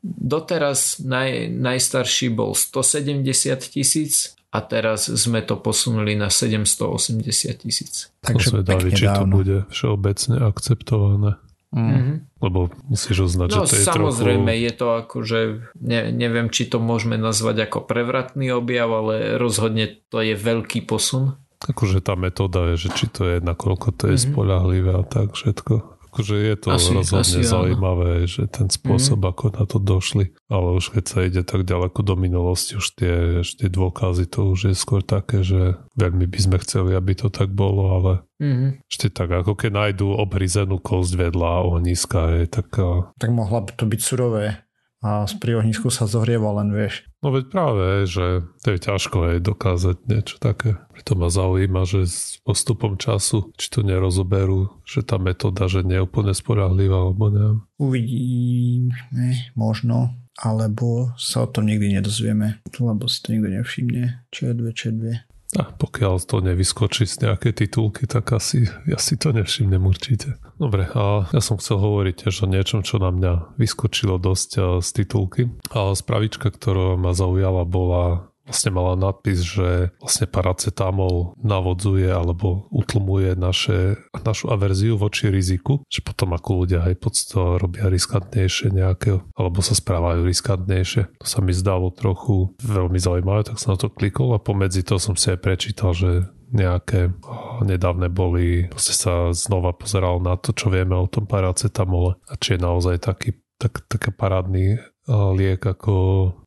Doteraz 0.02 1.02
naj, 1.04 1.52
najstarší 1.52 2.32
bol 2.32 2.56
170 2.56 3.20
tisíc 3.60 4.38
a 4.50 4.58
teraz 4.64 5.06
sme 5.06 5.44
to 5.44 5.58
posunuli 5.60 6.18
na 6.18 6.32
780 6.32 7.22
tisíc. 7.60 8.10
Takže 8.24 8.46
to 8.50 8.62
dali, 8.64 8.88
či 8.90 9.06
to 9.06 9.24
bude 9.28 9.56
všeobecne 9.70 10.42
akceptované. 10.42 11.38
Mm-hmm. 11.70 12.42
Lebo 12.42 12.66
musíš 12.90 13.30
oznať, 13.30 13.48
no, 13.54 13.62
že 13.62 13.70
to 13.70 13.74
je 13.78 13.86
samozrejme, 13.86 14.50
trochu... 14.50 14.64
je 14.66 14.72
to 14.74 14.86
akože, 15.06 15.40
ne, 15.78 16.00
neviem, 16.10 16.50
či 16.50 16.66
to 16.66 16.82
môžeme 16.82 17.14
nazvať 17.14 17.70
ako 17.70 17.86
prevratný 17.86 18.50
objav, 18.50 18.90
ale 18.90 19.38
rozhodne 19.38 20.02
to 20.10 20.18
je 20.18 20.34
veľký 20.34 20.82
posun. 20.82 21.38
Akože 21.62 22.02
tá 22.02 22.18
metóda 22.18 22.74
je, 22.74 22.88
že 22.88 22.88
či 22.98 23.06
to 23.06 23.22
je, 23.22 23.36
nakoľko 23.38 23.94
to 23.94 24.10
je 24.10 24.18
mm-hmm. 24.18 24.30
spolahlivé 24.34 24.92
a 24.98 25.06
tak 25.06 25.38
všetko. 25.38 25.99
Akože 26.10 26.34
je 26.34 26.56
to 26.58 26.68
asi, 26.74 26.90
rozhodne 26.90 27.22
asi, 27.22 27.46
zaujímavé, 27.46 28.26
áno. 28.26 28.28
že 28.28 28.50
ten 28.50 28.66
spôsob, 28.66 29.22
mm. 29.22 29.28
ako 29.30 29.44
na 29.54 29.64
to 29.64 29.78
došli. 29.78 30.34
Ale 30.50 30.74
už 30.74 30.98
keď 30.98 31.04
sa 31.06 31.18
ide 31.22 31.42
tak 31.46 31.62
ďaleko 31.62 32.02
do 32.02 32.14
minulosti, 32.18 32.74
už 32.74 32.86
tie, 32.98 33.14
už 33.46 33.62
tie 33.62 33.70
dôkazy, 33.70 34.26
to 34.26 34.50
už 34.50 34.60
je 34.70 34.74
skôr 34.74 35.06
také, 35.06 35.46
že 35.46 35.78
veľmi 35.94 36.26
by 36.26 36.38
sme 36.42 36.56
chceli, 36.66 36.98
aby 36.98 37.14
to 37.14 37.30
tak 37.30 37.54
bolo, 37.54 37.94
ale 37.94 38.12
mm. 38.42 38.82
ešte 38.90 39.06
tak, 39.14 39.30
ako 39.30 39.54
keď 39.54 39.70
nájdú 39.70 40.18
obhryzenú 40.18 40.82
kosť 40.82 41.30
vedľa 41.30 41.70
ohniska, 41.70 42.42
je 42.42 42.46
taká... 42.50 43.14
Tak 43.22 43.30
mohla 43.30 43.62
by 43.62 43.72
to 43.78 43.86
byť 43.86 44.00
surové 44.02 44.66
a 45.00 45.24
pri 45.40 45.64
ohnisku 45.64 45.88
sa 45.88 46.04
zohrieva 46.04 46.52
len, 46.60 46.76
vieš. 46.76 47.08
No 47.24 47.32
veď 47.32 47.44
práve, 47.48 48.04
že 48.04 48.44
to 48.60 48.76
je 48.76 48.78
ťažko 48.80 49.16
aj 49.32 49.36
dokázať 49.44 49.96
niečo 50.08 50.36
také. 50.40 50.76
Preto 50.92 51.16
ma 51.16 51.32
zaujíma, 51.32 51.88
že 51.88 52.04
s 52.04 52.40
postupom 52.44 53.00
času, 53.00 53.52
či 53.56 53.72
to 53.72 53.80
nerozoberú, 53.80 54.80
že 54.84 55.04
tá 55.04 55.16
metóda, 55.16 55.68
že 55.68 55.84
nie 55.84 56.00
je 56.00 56.04
úplne 56.04 56.36
sporahlivá, 56.36 56.96
alebo 57.08 57.32
neviem. 57.32 57.58
Uvidíme, 57.80 59.52
možno, 59.56 60.16
alebo 60.40 61.16
sa 61.16 61.44
o 61.44 61.48
tom 61.48 61.68
nikdy 61.68 61.96
nedozvieme, 61.96 62.60
lebo 62.68 63.04
si 63.08 63.18
to 63.24 63.32
nikto 63.32 63.48
nevšimne, 63.52 64.04
čo 64.32 64.52
je 64.52 64.54
dve, 64.56 64.70
čo 64.76 64.84
je 64.92 64.94
dve. 64.96 65.14
A 65.58 65.66
pokiaľ 65.66 66.22
to 66.22 66.38
nevyskočí 66.46 67.10
z 67.10 67.26
nejaké 67.26 67.50
titulky, 67.50 68.06
tak 68.06 68.30
asi 68.30 68.70
ja 68.86 69.02
si 69.02 69.18
to 69.18 69.34
nevšimnem 69.34 69.82
určite. 69.82 70.38
Dobre, 70.62 70.86
a 70.94 71.26
ja 71.34 71.42
som 71.42 71.58
chcel 71.58 71.82
hovoriť 71.82 72.14
tiež 72.22 72.46
o 72.46 72.50
niečom, 72.52 72.86
čo 72.86 73.02
na 73.02 73.10
mňa 73.10 73.58
vyskočilo 73.58 74.22
dosť 74.22 74.78
z 74.78 74.88
titulky. 74.94 75.50
A 75.74 75.90
spravička, 75.90 76.54
ktorá 76.54 76.94
ma 76.94 77.10
zaujala, 77.10 77.66
bola 77.66 78.29
vlastne 78.50 78.74
mala 78.74 78.98
nadpis, 78.98 79.46
že 79.46 79.94
vlastne 80.02 80.26
paracetamol 80.26 81.38
navodzuje 81.38 82.10
alebo 82.10 82.66
utlmuje 82.74 83.38
naše, 83.38 83.94
našu 84.10 84.50
averziu 84.50 84.98
voči 84.98 85.30
riziku, 85.30 85.86
že 85.86 86.02
potom 86.02 86.34
ako 86.34 86.66
ľudia 86.66 86.82
aj 86.82 86.94
podsto 86.98 87.62
robia 87.62 87.86
riskantnejšie 87.86 88.74
nejaké, 88.74 89.22
alebo 89.38 89.62
sa 89.62 89.78
správajú 89.78 90.26
riskantnejšie. 90.26 91.22
To 91.22 91.26
sa 91.26 91.38
mi 91.38 91.54
zdalo 91.54 91.94
trochu 91.94 92.50
veľmi 92.58 92.98
zaujímavé, 92.98 93.46
tak 93.46 93.62
som 93.62 93.72
na 93.72 93.78
to 93.78 93.86
klikol 93.86 94.34
a 94.34 94.42
pomedzi 94.42 94.82
to 94.82 94.98
som 94.98 95.14
si 95.14 95.30
aj 95.30 95.38
prečítal, 95.38 95.94
že 95.94 96.26
nejaké 96.50 97.14
nedávne 97.62 98.10
boli, 98.10 98.66
proste 98.66 98.90
sa 98.90 99.30
znova 99.30 99.70
pozeral 99.70 100.18
na 100.18 100.34
to, 100.34 100.50
čo 100.50 100.66
vieme 100.66 100.98
o 100.98 101.06
tom 101.06 101.30
paracetamole 101.30 102.18
a 102.26 102.32
či 102.34 102.58
je 102.58 102.64
naozaj 102.66 103.06
taký 103.06 103.38
tak, 103.60 103.84
taký 103.92 104.10
parádny 104.16 104.80
liek, 105.10 105.58
ako 105.66 105.94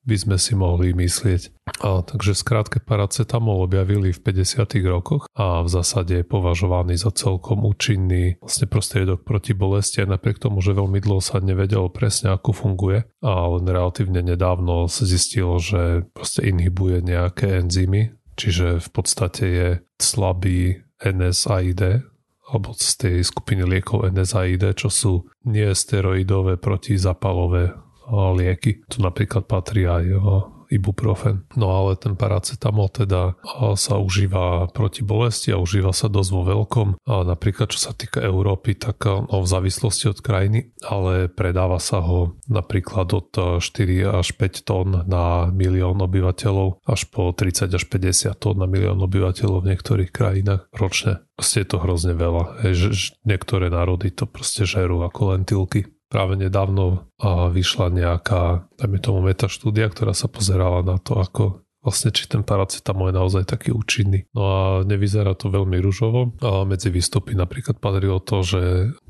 by 0.07 0.15
sme 0.15 0.37
si 0.39 0.55
mohli 0.55 0.95
myslieť. 0.95 1.51
A, 1.83 1.99
takže 1.99 2.31
skrátke 2.31 2.79
paracetamol 2.79 3.63
objavili 3.63 4.15
v 4.15 4.19
50. 4.19 4.79
rokoch 4.87 5.27
a 5.35 5.59
v 5.63 5.69
zásade 5.69 6.23
je 6.23 6.25
považovaný 6.25 6.95
za 6.95 7.11
celkom 7.11 7.67
účinný 7.67 8.39
vlastne 8.39 8.67
prostriedok 8.71 9.27
proti 9.27 9.51
bolesti 9.51 10.03
aj 10.03 10.15
napriek 10.15 10.39
tomu, 10.39 10.63
že 10.63 10.75
veľmi 10.75 11.03
dlho 11.03 11.19
sa 11.19 11.43
nevedelo 11.43 11.91
presne 11.91 12.31
ako 12.31 12.55
funguje 12.55 13.03
a 13.19 13.31
len 13.51 13.65
relatívne 13.67 14.23
nedávno 14.23 14.87
sa 14.87 15.03
zistilo, 15.03 15.59
že 15.59 16.07
proste 16.15 16.47
inhibuje 16.47 17.03
nejaké 17.03 17.59
enzymy, 17.59 18.15
čiže 18.39 18.79
v 18.79 18.89
podstate 18.95 19.43
je 19.43 19.69
slabý 19.99 20.87
NSAID, 21.03 22.12
alebo 22.53 22.77
z 22.77 22.89
tej 23.01 23.15
skupiny 23.25 23.65
liekov 23.65 24.05
NSAID, 24.13 24.77
čo 24.77 24.93
sú 24.93 25.13
niesteroidové 25.49 26.61
protizapalové 26.61 27.73
lieky. 28.13 28.85
Tu 28.85 29.01
napríklad 29.01 29.49
patrí 29.49 29.89
aj 29.89 30.05
ibuprofen. 30.73 31.45
No 31.53 31.69
ale 31.69 31.95
ten 31.95 32.17
paracetamol 32.17 32.89
teda 32.89 33.37
sa 33.77 33.93
užíva 34.01 34.73
proti 34.73 35.05
bolesti 35.05 35.53
a 35.53 35.61
užíva 35.61 35.93
sa 35.93 36.09
dosť 36.09 36.29
vo 36.33 36.43
veľkom. 36.43 36.87
A 37.05 37.21
napríklad 37.21 37.69
čo 37.69 37.79
sa 37.79 37.91
týka 37.93 38.19
Európy, 38.19 38.73
tak 38.73 39.05
no, 39.05 39.29
v 39.29 39.47
závislosti 39.47 40.09
od 40.09 40.19
krajiny, 40.19 40.73
ale 40.81 41.29
predáva 41.29 41.77
sa 41.77 42.01
ho 42.01 42.35
napríklad 42.49 43.07
od 43.13 43.61
4 43.61 43.61
až 44.09 44.27
5 44.35 44.67
tón 44.67 44.89
na 45.05 45.47
milión 45.53 46.01
obyvateľov 46.01 46.81
až 46.89 47.05
po 47.13 47.29
30 47.29 47.69
až 47.69 47.83
50 47.85 48.33
tón 48.41 48.57
na 48.57 48.65
milión 48.65 48.97
obyvateľov 48.99 49.63
v 49.63 49.69
niektorých 49.75 50.09
krajinách 50.09 50.65
ročne. 50.73 51.21
Proste 51.33 51.65
je 51.65 51.67
to 51.69 51.77
hrozne 51.81 52.13
veľa. 52.13 52.61
Že 52.73 53.21
niektoré 53.25 53.73
národy 53.73 54.13
to 54.13 54.29
proste 54.29 54.69
žerú 54.69 55.01
ako 55.01 55.33
lentilky 55.33 55.92
práve 56.13 56.37
nedávno 56.37 57.09
vyšla 57.49 57.89
nejaká, 57.89 58.69
dajme 58.77 59.01
tomu 59.01 59.25
metaštúdia, 59.25 59.89
ktorá 59.89 60.13
sa 60.13 60.29
pozerala 60.29 60.85
na 60.85 61.01
to, 61.01 61.17
ako 61.17 61.65
vlastne 61.83 62.15
či 62.15 62.31
ten 62.31 62.47
paracetamol 62.47 63.11
je 63.11 63.19
naozaj 63.19 63.43
taký 63.43 63.75
účinný. 63.75 64.23
No 64.31 64.41
a 64.47 64.59
nevyzerá 64.87 65.35
to 65.35 65.51
veľmi 65.51 65.83
rúžovo. 65.83 66.31
A 66.39 66.63
medzi 66.63 66.87
výstupy 66.87 67.35
napríklad 67.35 67.83
patrilo 67.83 68.23
to, 68.23 68.39
že 68.39 68.61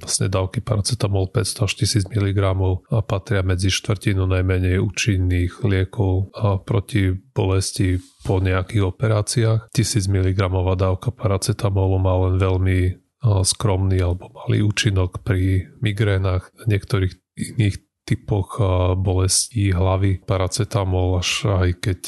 vlastne 0.01 0.25
dávky 0.25 0.65
paracetamol 0.65 1.29
500 1.29 1.69
až 1.69 1.71
1000 2.01 2.09
mg 2.09 2.39
patria 3.05 3.45
medzi 3.45 3.69
štvrtinu 3.69 4.25
najmenej 4.25 4.81
účinných 4.81 5.61
liekov 5.61 6.33
a 6.33 6.57
proti 6.57 7.13
bolesti 7.13 8.01
po 8.25 8.41
nejakých 8.41 8.89
operáciách. 8.89 9.69
1000 9.69 10.09
mg 10.09 10.39
dávka 10.73 11.13
paracetamolu 11.13 12.01
má 12.01 12.25
len 12.25 12.41
veľmi 12.41 13.02
skromný 13.23 14.03
alebo 14.03 14.27
malý 14.35 14.67
účinok 14.67 15.23
pri 15.23 15.71
migrénach, 15.79 16.51
niektorých 16.67 17.15
iných 17.55 17.77
typoch 18.03 18.59
bolestí 18.99 19.71
hlavy, 19.71 20.27
paracetamol, 20.27 21.23
až 21.23 21.47
aj 21.47 21.69
keď 21.79 21.99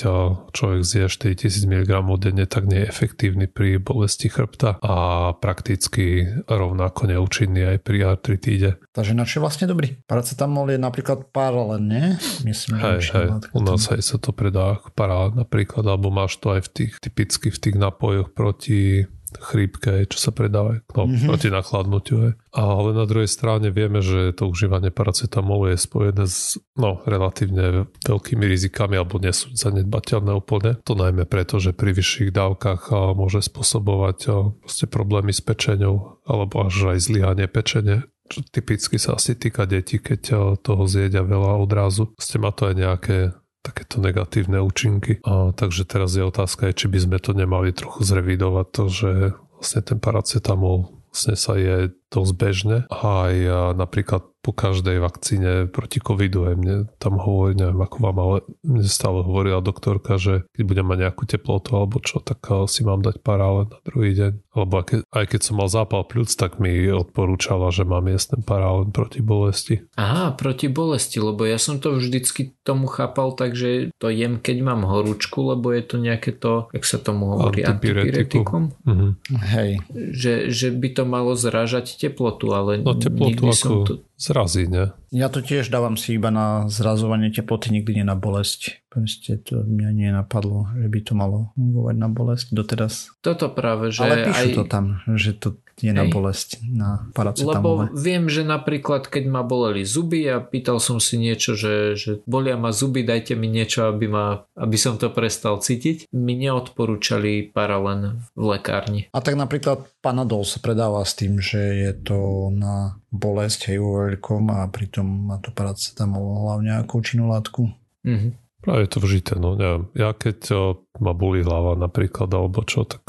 človek 0.51 0.83
zje 0.83 1.07
4000 1.07 1.71
mg 1.71 1.91
denne, 2.19 2.43
tak 2.43 2.67
nie 2.67 2.83
je 2.83 2.91
efektívny 2.91 3.47
pri 3.47 3.79
bolesti 3.79 4.27
chrbta 4.27 4.75
a 4.83 4.95
prakticky 5.39 6.27
rovnako 6.51 7.07
neúčinný 7.07 7.63
aj 7.63 7.77
pri 7.87 8.11
artritíde. 8.11 8.75
Takže 8.91 9.15
na 9.15 9.23
čo 9.23 9.39
je 9.39 9.47
vlastne 9.47 9.71
dobrý? 9.71 10.03
Paracetamol 10.03 10.75
je 10.75 10.83
napríklad 10.83 11.31
paralén, 11.31 11.87
nie? 11.87 12.19
Myslím, 12.43 12.75
hej, 12.75 13.15
hej. 13.15 13.27
U 13.55 13.63
nás 13.63 13.87
aj 13.87 14.03
sa 14.03 14.19
to 14.19 14.35
predá 14.35 14.75
ako 14.75 14.91
paralén 14.91 15.39
napríklad, 15.39 15.87
alebo 15.87 16.11
máš 16.11 16.35
to 16.43 16.59
aj 16.59 16.67
v 16.67 16.69
tých 16.75 16.99
typicky 16.99 17.47
v 17.47 17.59
tých 17.71 17.79
napojoch 17.79 18.35
proti 18.35 19.07
chrípke, 19.39 20.07
čo 20.07 20.17
sa 20.17 20.31
predáva 20.31 20.81
no, 20.95 21.05
mm-hmm. 21.05 21.27
proti 21.27 21.47
nachladnutiu. 21.51 22.17
Je. 22.21 22.31
Ale 22.55 22.95
na 22.95 23.05
druhej 23.07 23.27
strane 23.27 23.69
vieme, 23.69 23.99
že 23.99 24.31
to 24.35 24.47
užívanie 24.47 24.89
paracetamolu 24.89 25.75
je 25.75 25.77
spojené 25.77 26.25
s 26.25 26.59
no, 26.75 27.03
relatívne 27.03 27.89
veľkými 28.03 28.45
rizikami 28.47 28.95
alebo 28.95 29.19
nie 29.19 29.35
sú 29.35 29.51
zanedbateľné 29.53 30.31
úplne. 30.31 30.79
To 30.87 30.93
najmä 30.95 31.27
preto, 31.27 31.59
že 31.59 31.75
pri 31.75 31.91
vyšších 31.95 32.31
dávkach 32.31 32.91
môže 33.15 33.43
spôsobovať 33.43 34.51
problémy 34.87 35.33
s 35.33 35.41
pečenou 35.41 36.21
alebo 36.23 36.65
až 36.65 36.95
aj 36.95 36.99
zlyhanie 37.03 37.47
pečene 37.49 38.07
čo 38.25 38.41
typicky 38.41 38.97
sa 38.97 39.21
asi 39.21 39.37
týka 39.37 39.69
detí, 39.69 40.01
keď 40.01 40.57
toho 40.57 40.83
zjedia 40.89 41.21
veľa 41.21 41.61
odrazu. 41.61 42.09
Ste 42.17 42.41
má 42.41 42.49
to 42.49 42.73
aj 42.73 42.75
nejaké 42.75 43.17
takéto 43.65 43.97
negatívne 43.97 44.61
účinky. 44.61 45.17
A, 45.25 45.49
takže 45.49 45.89
teraz 45.89 46.13
je 46.13 46.21
otázka, 46.21 46.69
či 46.77 46.85
by 46.85 46.99
sme 47.01 47.17
to 47.17 47.33
nemali 47.33 47.73
trochu 47.73 48.05
zrevidovať 48.05 48.67
to, 48.69 48.83
že 48.93 49.11
vlastne 49.57 49.81
ten 49.81 49.97
paracetamol 49.97 50.93
vlastne 51.09 51.35
sa 51.39 51.57
je 51.57 51.95
dosť 52.13 52.33
bežné. 52.37 52.77
A 52.91 53.29
aj 53.29 53.35
napríklad 53.75 54.35
po 54.45 54.53
každej 54.53 55.01
vakcíne 55.01 55.65
proti 55.73 55.97
covidu. 55.97 56.45
Aj 56.45 56.53
mne 56.53 56.85
tam 57.01 57.17
hovorí, 57.17 57.57
neviem 57.57 57.81
ako 57.81 57.97
vám, 57.97 58.17
ale 58.21 58.37
mne 58.61 58.85
stále 58.85 59.25
hovorila 59.25 59.65
doktorka, 59.65 60.21
že 60.21 60.45
keď 60.53 60.63
budem 60.69 60.85
mať 60.85 60.99
nejakú 61.01 61.23
teplotu 61.25 61.73
alebo 61.73 61.97
čo, 61.97 62.21
tak 62.21 62.45
si 62.69 62.85
mám 62.85 63.01
dať 63.01 63.25
parálen 63.25 63.73
na 63.73 63.81
druhý 63.81 64.13
deň. 64.13 64.33
Lebo 64.53 64.73
aj 64.77 64.85
keď, 64.85 64.99
aj 65.09 65.25
keď 65.33 65.41
som 65.41 65.55
mal 65.57 65.65
zápal 65.65 66.05
pľúc, 66.05 66.29
tak 66.37 66.61
mi 66.61 66.77
odporúčala, 66.93 67.73
že 67.73 67.89
mám 67.89 68.05
jesť 68.05 68.37
ten 68.37 68.41
parálen 68.45 68.93
proti 68.93 69.25
bolesti. 69.25 69.89
Aha, 69.97 70.37
proti 70.37 70.69
bolesti, 70.69 71.17
lebo 71.17 71.41
ja 71.41 71.57
som 71.57 71.81
to 71.81 71.97
vždycky 71.97 72.53
tomu 72.61 72.85
chápal, 72.85 73.33
takže 73.33 73.89
to 73.97 74.13
jem, 74.13 74.37
keď 74.37 74.61
mám 74.61 74.85
horúčku, 74.85 75.41
lebo 75.41 75.73
je 75.73 75.81
to 75.81 75.97
nejaké 75.97 76.37
to, 76.37 76.69
jak 76.69 76.85
sa 76.85 77.01
tomu 77.01 77.33
hovorí, 77.33 77.65
antipyretikum. 77.65 78.77
Mhm. 78.85 79.07
Hej. 79.41 79.81
Že, 79.89 80.33
že 80.53 80.67
by 80.69 80.89
to 80.93 81.03
malo 81.09 81.33
zrážať 81.33 81.94
teplotu, 81.97 82.51
ale 82.51 82.83
no, 82.83 82.95
teplotu 82.95 83.49
ako... 83.49 83.55
som 83.55 83.71
to 83.83 83.93
zrazí, 84.15 84.67
ne? 84.67 84.95
Ja 85.11 85.31
to 85.31 85.39
tiež 85.39 85.71
dávam 85.71 85.95
si 85.95 86.15
iba 86.15 86.29
na 86.29 86.67
zrazovanie 86.67 87.31
teploty, 87.31 87.71
nikdy 87.71 88.01
nie 88.01 88.05
na 88.05 88.15
bolesť. 88.15 88.85
Proste 88.87 89.39
to 89.43 89.63
mňa 89.63 89.89
nie 89.91 90.09
napadlo, 90.11 90.71
že 90.75 90.87
by 90.87 90.99
to 91.03 91.13
malo 91.15 91.37
fungovať 91.55 91.95
na 91.99 92.09
bolesť 92.11 92.47
doteraz. 92.55 93.11
Toto 93.19 93.51
práve, 93.51 93.91
že 93.91 94.03
Ale 94.03 94.27
píšu 94.31 94.47
aj... 94.51 94.55
to 94.55 94.63
tam, 94.67 94.85
že 95.15 95.31
to 95.35 95.59
je 95.81 95.91
na 95.91 96.07
bolesť, 96.07 96.63
na 96.71 97.11
paracetamole. 97.11 97.91
Lebo 97.91 97.99
viem, 97.99 98.31
že 98.31 98.47
napríklad, 98.47 99.11
keď 99.11 99.23
ma 99.27 99.43
boleli 99.43 99.83
zuby 99.83 100.23
a 100.31 100.39
pýtal 100.39 100.79
som 100.79 101.03
si 101.03 101.19
niečo, 101.19 101.57
že, 101.59 101.99
že 101.99 102.11
bolia 102.23 102.55
ma 102.55 102.71
zuby, 102.71 103.03
dajte 103.03 103.35
mi 103.35 103.51
niečo, 103.51 103.91
aby, 103.91 104.07
ma, 104.07 104.47
aby 104.55 104.77
som 104.79 104.95
to 104.95 105.11
prestal 105.11 105.59
cítiť, 105.59 106.07
mi 106.15 106.39
neodporúčali 106.39 107.51
paralen 107.51 108.23
v 108.39 108.43
lekárni. 108.55 109.01
A 109.11 109.19
tak 109.19 109.35
napríklad 109.35 109.83
Panadol 109.99 110.47
sa 110.47 110.63
predáva 110.63 111.03
s 111.03 111.17
tým, 111.17 111.43
že 111.43 111.59
je 111.59 111.91
to 111.91 112.49
na 112.55 112.95
bolesť 113.11 113.73
hej 113.73 113.79
vo 113.83 114.05
veľkom 114.07 114.51
a 114.55 114.67
pritom 114.71 115.03
má 115.03 115.39
to 115.43 115.51
paracetamol 115.51 116.47
hlavne 116.47 116.83
ako 116.83 116.91
účinnú 117.03 117.25
látku. 117.31 117.71
Mm-hmm. 118.07 118.31
Práve 118.65 118.89
to 118.89 118.97
vžité, 118.97 119.37
no 119.37 119.53
neviem. 119.53 119.85
Ja 119.93 120.09
keď 120.17 120.49
ma 120.97 121.13
boli 121.13 121.45
hlava 121.45 121.77
napríklad 121.77 122.33
alebo 122.33 122.65
čo, 122.65 122.81
tak 122.81 123.05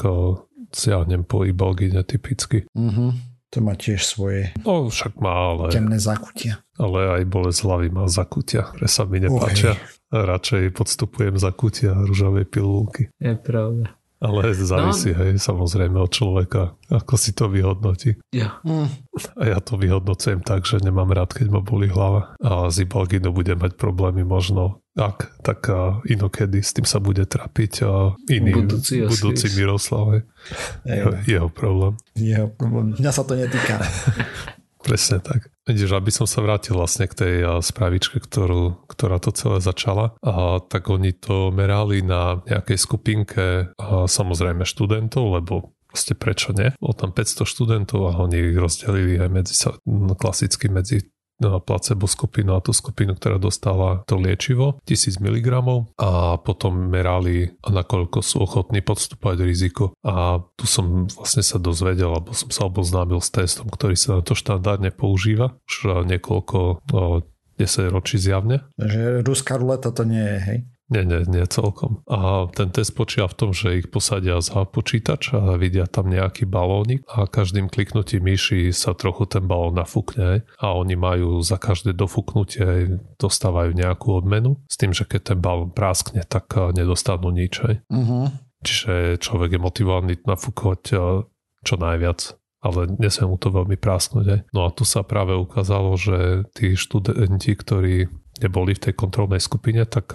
siahnem 0.77 1.25
po 1.25 1.43
ibalgine 1.43 2.05
typicky. 2.05 2.69
Uh-huh. 2.77 3.17
To 3.55 3.57
má 3.63 3.79
tiež 3.79 4.03
svoje 4.03 4.51
no, 4.61 4.91
však 4.91 5.17
má, 5.23 5.31
ale... 5.55 5.71
temné 5.71 5.97
zakutia. 5.97 6.61
Ale 6.75 7.21
aj 7.21 7.23
bolesť 7.31 7.59
hlavy 7.63 7.87
má 7.89 8.05
zakutia, 8.11 8.67
ktoré 8.75 8.87
sa 8.91 9.07
mi 9.07 9.23
nepáčia. 9.23 9.73
Uh, 10.11 10.23
Radšej 10.27 10.71
podstupujem 10.75 11.35
zakutia 11.39 11.95
rúžovej 11.95 12.47
pilulky. 12.47 13.11
Je 13.17 13.35
pravda. 13.39 13.97
Ale 14.17 14.49
závisí, 14.57 15.13
no. 15.13 15.21
hej, 15.21 15.37
samozrejme 15.37 16.01
od 16.01 16.09
človeka, 16.09 16.73
ako 16.89 17.13
si 17.21 17.37
to 17.37 17.53
vyhodnotí. 17.53 18.17
Ja. 18.33 18.57
Mm. 18.65 18.89
A 19.37 19.43
ja 19.45 19.59
to 19.61 19.77
vyhodnocujem 19.77 20.41
tak, 20.41 20.65
že 20.65 20.81
nemám 20.81 21.13
rád, 21.13 21.37
keď 21.37 21.53
ma 21.53 21.61
boli 21.61 21.85
hlava. 21.85 22.33
A 22.41 22.73
z 22.73 22.89
Ibalginu 22.89 23.29
bude 23.29 23.53
mať 23.53 23.77
problémy 23.77 24.25
možno 24.25 24.81
ak, 24.97 25.45
tak 25.45 25.69
inokedy 26.09 26.65
s 26.65 26.73
tým 26.73 26.89
sa 26.89 26.97
bude 26.97 27.23
trapiť 27.29 27.73
a 27.85 28.17
iný 28.33 28.65
budúci, 28.65 29.05
budúci 29.05 29.47
Miroslav. 29.53 30.25
Jeho, 30.83 31.09
jeho 31.29 31.47
problém. 31.53 31.93
Jeho 32.17 32.49
problém. 32.49 32.97
Mňa 32.97 33.11
sa 33.13 33.21
to 33.21 33.37
netýka. 33.37 33.77
Presne 34.87 35.19
tak. 35.19 35.51
Vidíš, 35.67 35.99
aby 35.99 36.15
som 36.15 36.23
sa 36.23 36.39
vrátil 36.39 36.79
vlastne 36.79 37.11
k 37.11 37.17
tej 37.17 37.35
spravičke, 37.59 38.23
ktorú, 38.23 38.87
ktorá 38.87 39.19
to 39.19 39.35
celé 39.35 39.59
začala, 39.59 40.15
a 40.23 40.63
tak 40.63 40.87
oni 40.87 41.11
to 41.11 41.51
merali 41.51 41.99
na 41.99 42.39
nejakej 42.47 42.77
skupinke 42.79 43.45
a 43.75 44.07
samozrejme 44.07 44.63
študentov, 44.63 45.43
lebo 45.43 45.75
proste 45.91 46.15
prečo 46.15 46.55
nie? 46.55 46.71
Bolo 46.79 46.95
tam 46.95 47.11
500 47.11 47.43
študentov 47.43 47.99
a 48.07 48.21
oni 48.21 48.53
ich 48.53 48.57
rozdelili 48.59 49.19
aj 49.19 49.29
medzi 49.33 49.55
sa, 49.59 49.75
no, 49.83 50.15
klasicky 50.15 50.71
medzi 50.71 51.03
na 51.37 51.61
placebo 51.61 52.09
skupinu 52.09 52.57
a 52.57 52.63
tú 52.63 52.73
skupinu, 52.73 53.13
ktorá 53.13 53.37
dostala 53.37 54.01
to 54.09 54.17
liečivo, 54.17 54.81
1000 54.89 55.21
mg 55.21 55.47
a 56.01 56.41
potom 56.41 56.89
merali, 56.89 57.53
nakoľko 57.61 58.19
sú 58.25 58.41
ochotní 58.41 58.81
podstúpať 58.81 59.45
riziko. 59.45 59.93
A 60.01 60.41
tu 60.57 60.65
som 60.65 61.05
vlastne 61.05 61.45
sa 61.45 61.61
dozvedel, 61.61 62.09
alebo 62.09 62.33
som 62.33 62.49
sa 62.49 62.65
oboznámil 62.65 63.21
s 63.21 63.29
testom, 63.29 63.69
ktorý 63.69 63.93
sa 63.93 64.17
na 64.17 64.21
to 64.25 64.33
štandardne 64.33 64.89
používa 64.89 65.53
už 65.69 66.05
niekoľko 66.09 66.81
10 67.57 67.93
ročí 67.93 68.21
zjavne. 68.21 68.65
Že 68.77 69.25
ruská 69.25 69.57
ruleta 69.57 69.89
to 69.89 70.05
nie 70.05 70.21
je, 70.21 70.39
hej? 70.41 70.59
Nie, 70.87 71.03
nie, 71.03 71.27
nie 71.27 71.43
celkom. 71.51 71.99
A 72.07 72.47
ten 72.55 72.71
test 72.71 72.95
počíva 72.95 73.27
v 73.27 73.35
tom, 73.35 73.51
že 73.51 73.83
ich 73.83 73.91
posadia 73.91 74.39
za 74.39 74.63
počítač 74.63 75.35
a 75.35 75.59
vidia 75.59 75.83
tam 75.83 76.07
nejaký 76.07 76.47
balónik 76.47 77.03
a 77.11 77.27
každým 77.27 77.67
kliknutím 77.67 78.23
myši 78.23 78.71
sa 78.71 78.95
trochu 78.95 79.27
ten 79.27 79.43
balón 79.43 79.75
nafúkne 79.75 80.47
a 80.47 80.65
oni 80.71 80.95
majú 80.95 81.43
za 81.43 81.59
každé 81.59 81.91
dofúknutie 81.91 83.03
dostávajú 83.19 83.75
nejakú 83.75 84.15
odmenu 84.15 84.63
s 84.71 84.79
tým, 84.79 84.95
že 84.95 85.03
keď 85.03 85.35
ten 85.35 85.39
balón 85.43 85.75
práskne, 85.75 86.23
tak 86.23 86.55
nedostanú 86.55 87.35
nič. 87.35 87.59
Uh-huh. 87.91 88.31
Čiže 88.63 89.19
človek 89.19 89.59
je 89.59 89.59
motivovaný 89.59 90.13
nafúkovať 90.23 90.79
čo 91.67 91.75
najviac 91.75 92.39
ale 92.57 92.89
nesmie 92.97 93.29
mu 93.29 93.37
to 93.37 93.53
veľmi 93.53 93.77
prásknuť. 93.77 94.25
Aj. 94.27 94.39
No 94.51 94.65
a 94.67 94.73
tu 94.73 94.83
sa 94.83 95.05
práve 95.05 95.37
ukázalo, 95.37 95.93
že 95.95 96.43
tí 96.57 96.73
študenti, 96.73 97.53
ktorí 97.53 98.09
neboli 98.43 98.77
v 98.77 98.83
tej 98.89 98.93
kontrolnej 98.93 99.41
skupine, 99.41 99.85
tak 99.87 100.13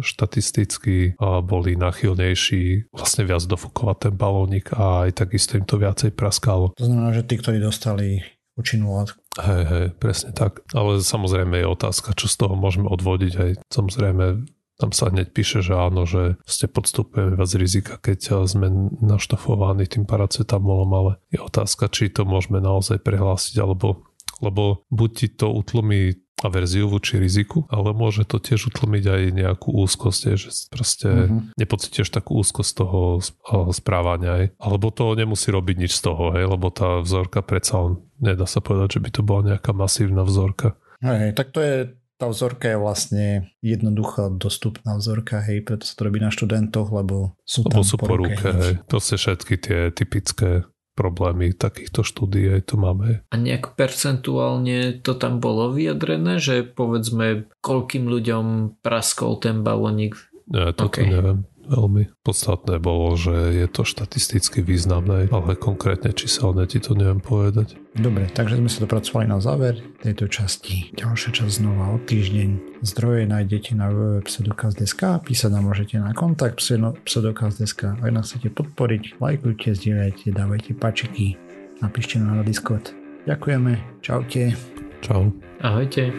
štatisticky 0.00 1.16
boli 1.44 1.76
nachylnejší 1.78 2.92
vlastne 2.92 3.24
viac 3.24 3.44
dofúkovať 3.46 3.96
ten 4.08 4.14
balónik 4.14 4.72
a 4.74 5.08
aj 5.08 5.24
takisto 5.24 5.56
im 5.56 5.66
to 5.66 5.80
viacej 5.80 6.12
praskalo. 6.12 6.76
To 6.76 6.84
znamená, 6.84 7.10
že 7.16 7.26
tí, 7.26 7.40
ktorí 7.40 7.58
dostali 7.62 8.24
účinnú 8.54 8.94
látku. 8.94 9.18
Hej, 9.34 9.64
hej, 9.66 9.86
presne 9.98 10.30
tak. 10.30 10.62
Ale 10.70 11.02
samozrejme 11.02 11.58
je 11.58 11.66
otázka, 11.66 12.14
čo 12.14 12.30
z 12.30 12.38
toho 12.38 12.54
môžeme 12.54 12.86
odvodiť. 12.86 13.32
Hej, 13.34 13.52
samozrejme 13.66 14.46
tam 14.74 14.90
sa 14.90 15.10
hneď 15.10 15.30
píše, 15.30 15.62
že 15.62 15.74
áno, 15.74 16.06
že 16.06 16.38
ste 16.46 16.66
podstupujeme 16.70 17.34
viac 17.34 17.50
rizika, 17.58 17.94
keď 17.98 18.46
sme 18.46 18.70
naštafovaní 19.02 19.86
tým 19.86 20.06
paracetamolom, 20.06 20.90
ale 20.94 21.12
je 21.34 21.38
otázka, 21.42 21.90
či 21.90 22.10
to 22.10 22.26
môžeme 22.26 22.62
naozaj 22.62 23.02
prehlásiť, 23.02 23.58
alebo 23.62 24.06
lebo 24.42 24.82
buď 24.90 25.10
ti 25.14 25.28
to 25.30 25.54
utlmí 25.54 26.23
averziu 26.44 26.92
voči 26.92 27.16
riziku, 27.16 27.64
ale 27.72 27.96
môže 27.96 28.28
to 28.28 28.36
tiež 28.36 28.68
utlmiť 28.68 29.04
aj 29.08 29.22
nejakú 29.32 29.72
úzkosť, 29.72 30.20
že 30.36 30.52
proste 30.68 31.08
mm-hmm. 31.08 31.56
nepocítiš 31.56 32.12
takú 32.12 32.36
úzkosť 32.44 32.72
toho 32.84 33.24
správania. 33.72 34.30
Aj. 34.36 34.46
Alebo 34.60 34.92
to 34.92 35.16
nemusí 35.16 35.48
robiť 35.48 35.76
nič 35.88 35.96
z 35.96 36.12
toho, 36.12 36.36
hej, 36.36 36.44
lebo 36.44 36.68
tá 36.68 37.00
vzorka 37.00 37.40
predsa 37.40 37.80
on, 37.80 38.04
nedá 38.20 38.44
sa 38.44 38.60
povedať, 38.60 39.00
že 39.00 39.02
by 39.02 39.10
to 39.10 39.22
bola 39.24 39.42
nejaká 39.56 39.72
masívna 39.72 40.22
vzorka. 40.22 40.76
Hej, 41.00 41.32
tak 41.32 41.56
to 41.56 41.64
je 41.64 41.76
tá 42.14 42.30
vzorka 42.30 42.70
je 42.70 42.78
vlastne 42.78 43.26
jednoduchá, 43.58 44.30
dostupná 44.30 44.94
vzorka, 44.94 45.42
hej, 45.42 45.66
preto 45.66 45.82
sa 45.82 45.98
to 45.98 46.06
robí 46.06 46.22
na 46.22 46.30
študentoch, 46.30 46.94
lebo 46.94 47.34
sú 47.42 47.66
lebo 47.66 47.74
tam 47.74 47.82
sú 47.82 47.96
po 47.98 48.14
ruke, 48.14 48.38
hej. 48.38 48.78
Proste 48.86 49.18
všetky 49.18 49.54
tie 49.58 49.80
typické 49.90 50.62
problémy 50.94 51.52
takýchto 51.52 52.06
štúdí 52.06 52.46
aj 52.54 52.70
tu 52.70 52.74
máme. 52.78 53.26
A 53.30 53.36
nejak 53.36 53.74
percentuálne 53.74 55.02
to 55.02 55.18
tam 55.18 55.42
bolo 55.42 55.74
vyjadrené, 55.74 56.38
že 56.38 56.62
povedzme, 56.62 57.50
koľkým 57.60 58.06
ľuďom 58.06 58.78
praskol 58.80 59.42
ten 59.42 59.66
balónik? 59.66 60.16
Ja, 60.48 60.70
toto 60.70 61.02
okay. 61.02 61.10
neviem 61.10 61.46
veľmi. 61.68 62.10
Podstatné 62.24 62.80
bolo, 62.80 63.16
že 63.16 63.32
je 63.32 63.66
to 63.68 63.82
štatisticky 63.82 64.60
významné, 64.64 65.28
ale 65.32 65.58
konkrétne 65.58 66.12
číselne 66.12 66.64
ti 66.68 66.78
to 66.80 66.96
neviem 66.96 67.20
povedať. 67.20 67.76
Dobre, 67.94 68.26
takže 68.26 68.58
sme 68.58 68.70
sa 68.70 68.82
dopracovali 68.84 69.26
na 69.30 69.38
záver 69.38 69.78
tejto 70.02 70.26
časti. 70.26 70.90
Ďalšia 70.98 71.30
časť 71.30 71.52
znova 71.62 71.94
o 71.94 71.98
týždeň. 72.02 72.82
Zdroje 72.82 73.30
nájdete 73.30 73.78
na 73.78 73.88
www.pseudokaz.sk 73.90 75.24
písať 75.24 75.50
nám 75.50 75.70
môžete 75.70 75.96
na 76.02 76.10
kontakt 76.12 76.58
pseudokaz.sk 76.60 78.02
Ak 78.02 78.10
nás 78.10 78.30
chcete 78.30 78.50
podporiť, 78.50 79.22
lajkujte, 79.22 79.78
zdieľajte, 79.78 80.34
dávajte 80.34 80.72
pačiky, 80.74 81.38
napíšte 81.80 82.18
nám 82.18 82.42
na 82.42 82.44
Discord. 82.44 82.92
Ďakujeme, 83.24 84.04
čaute. 84.04 84.52
Čau. 85.00 85.32
Ahojte. 85.64 86.12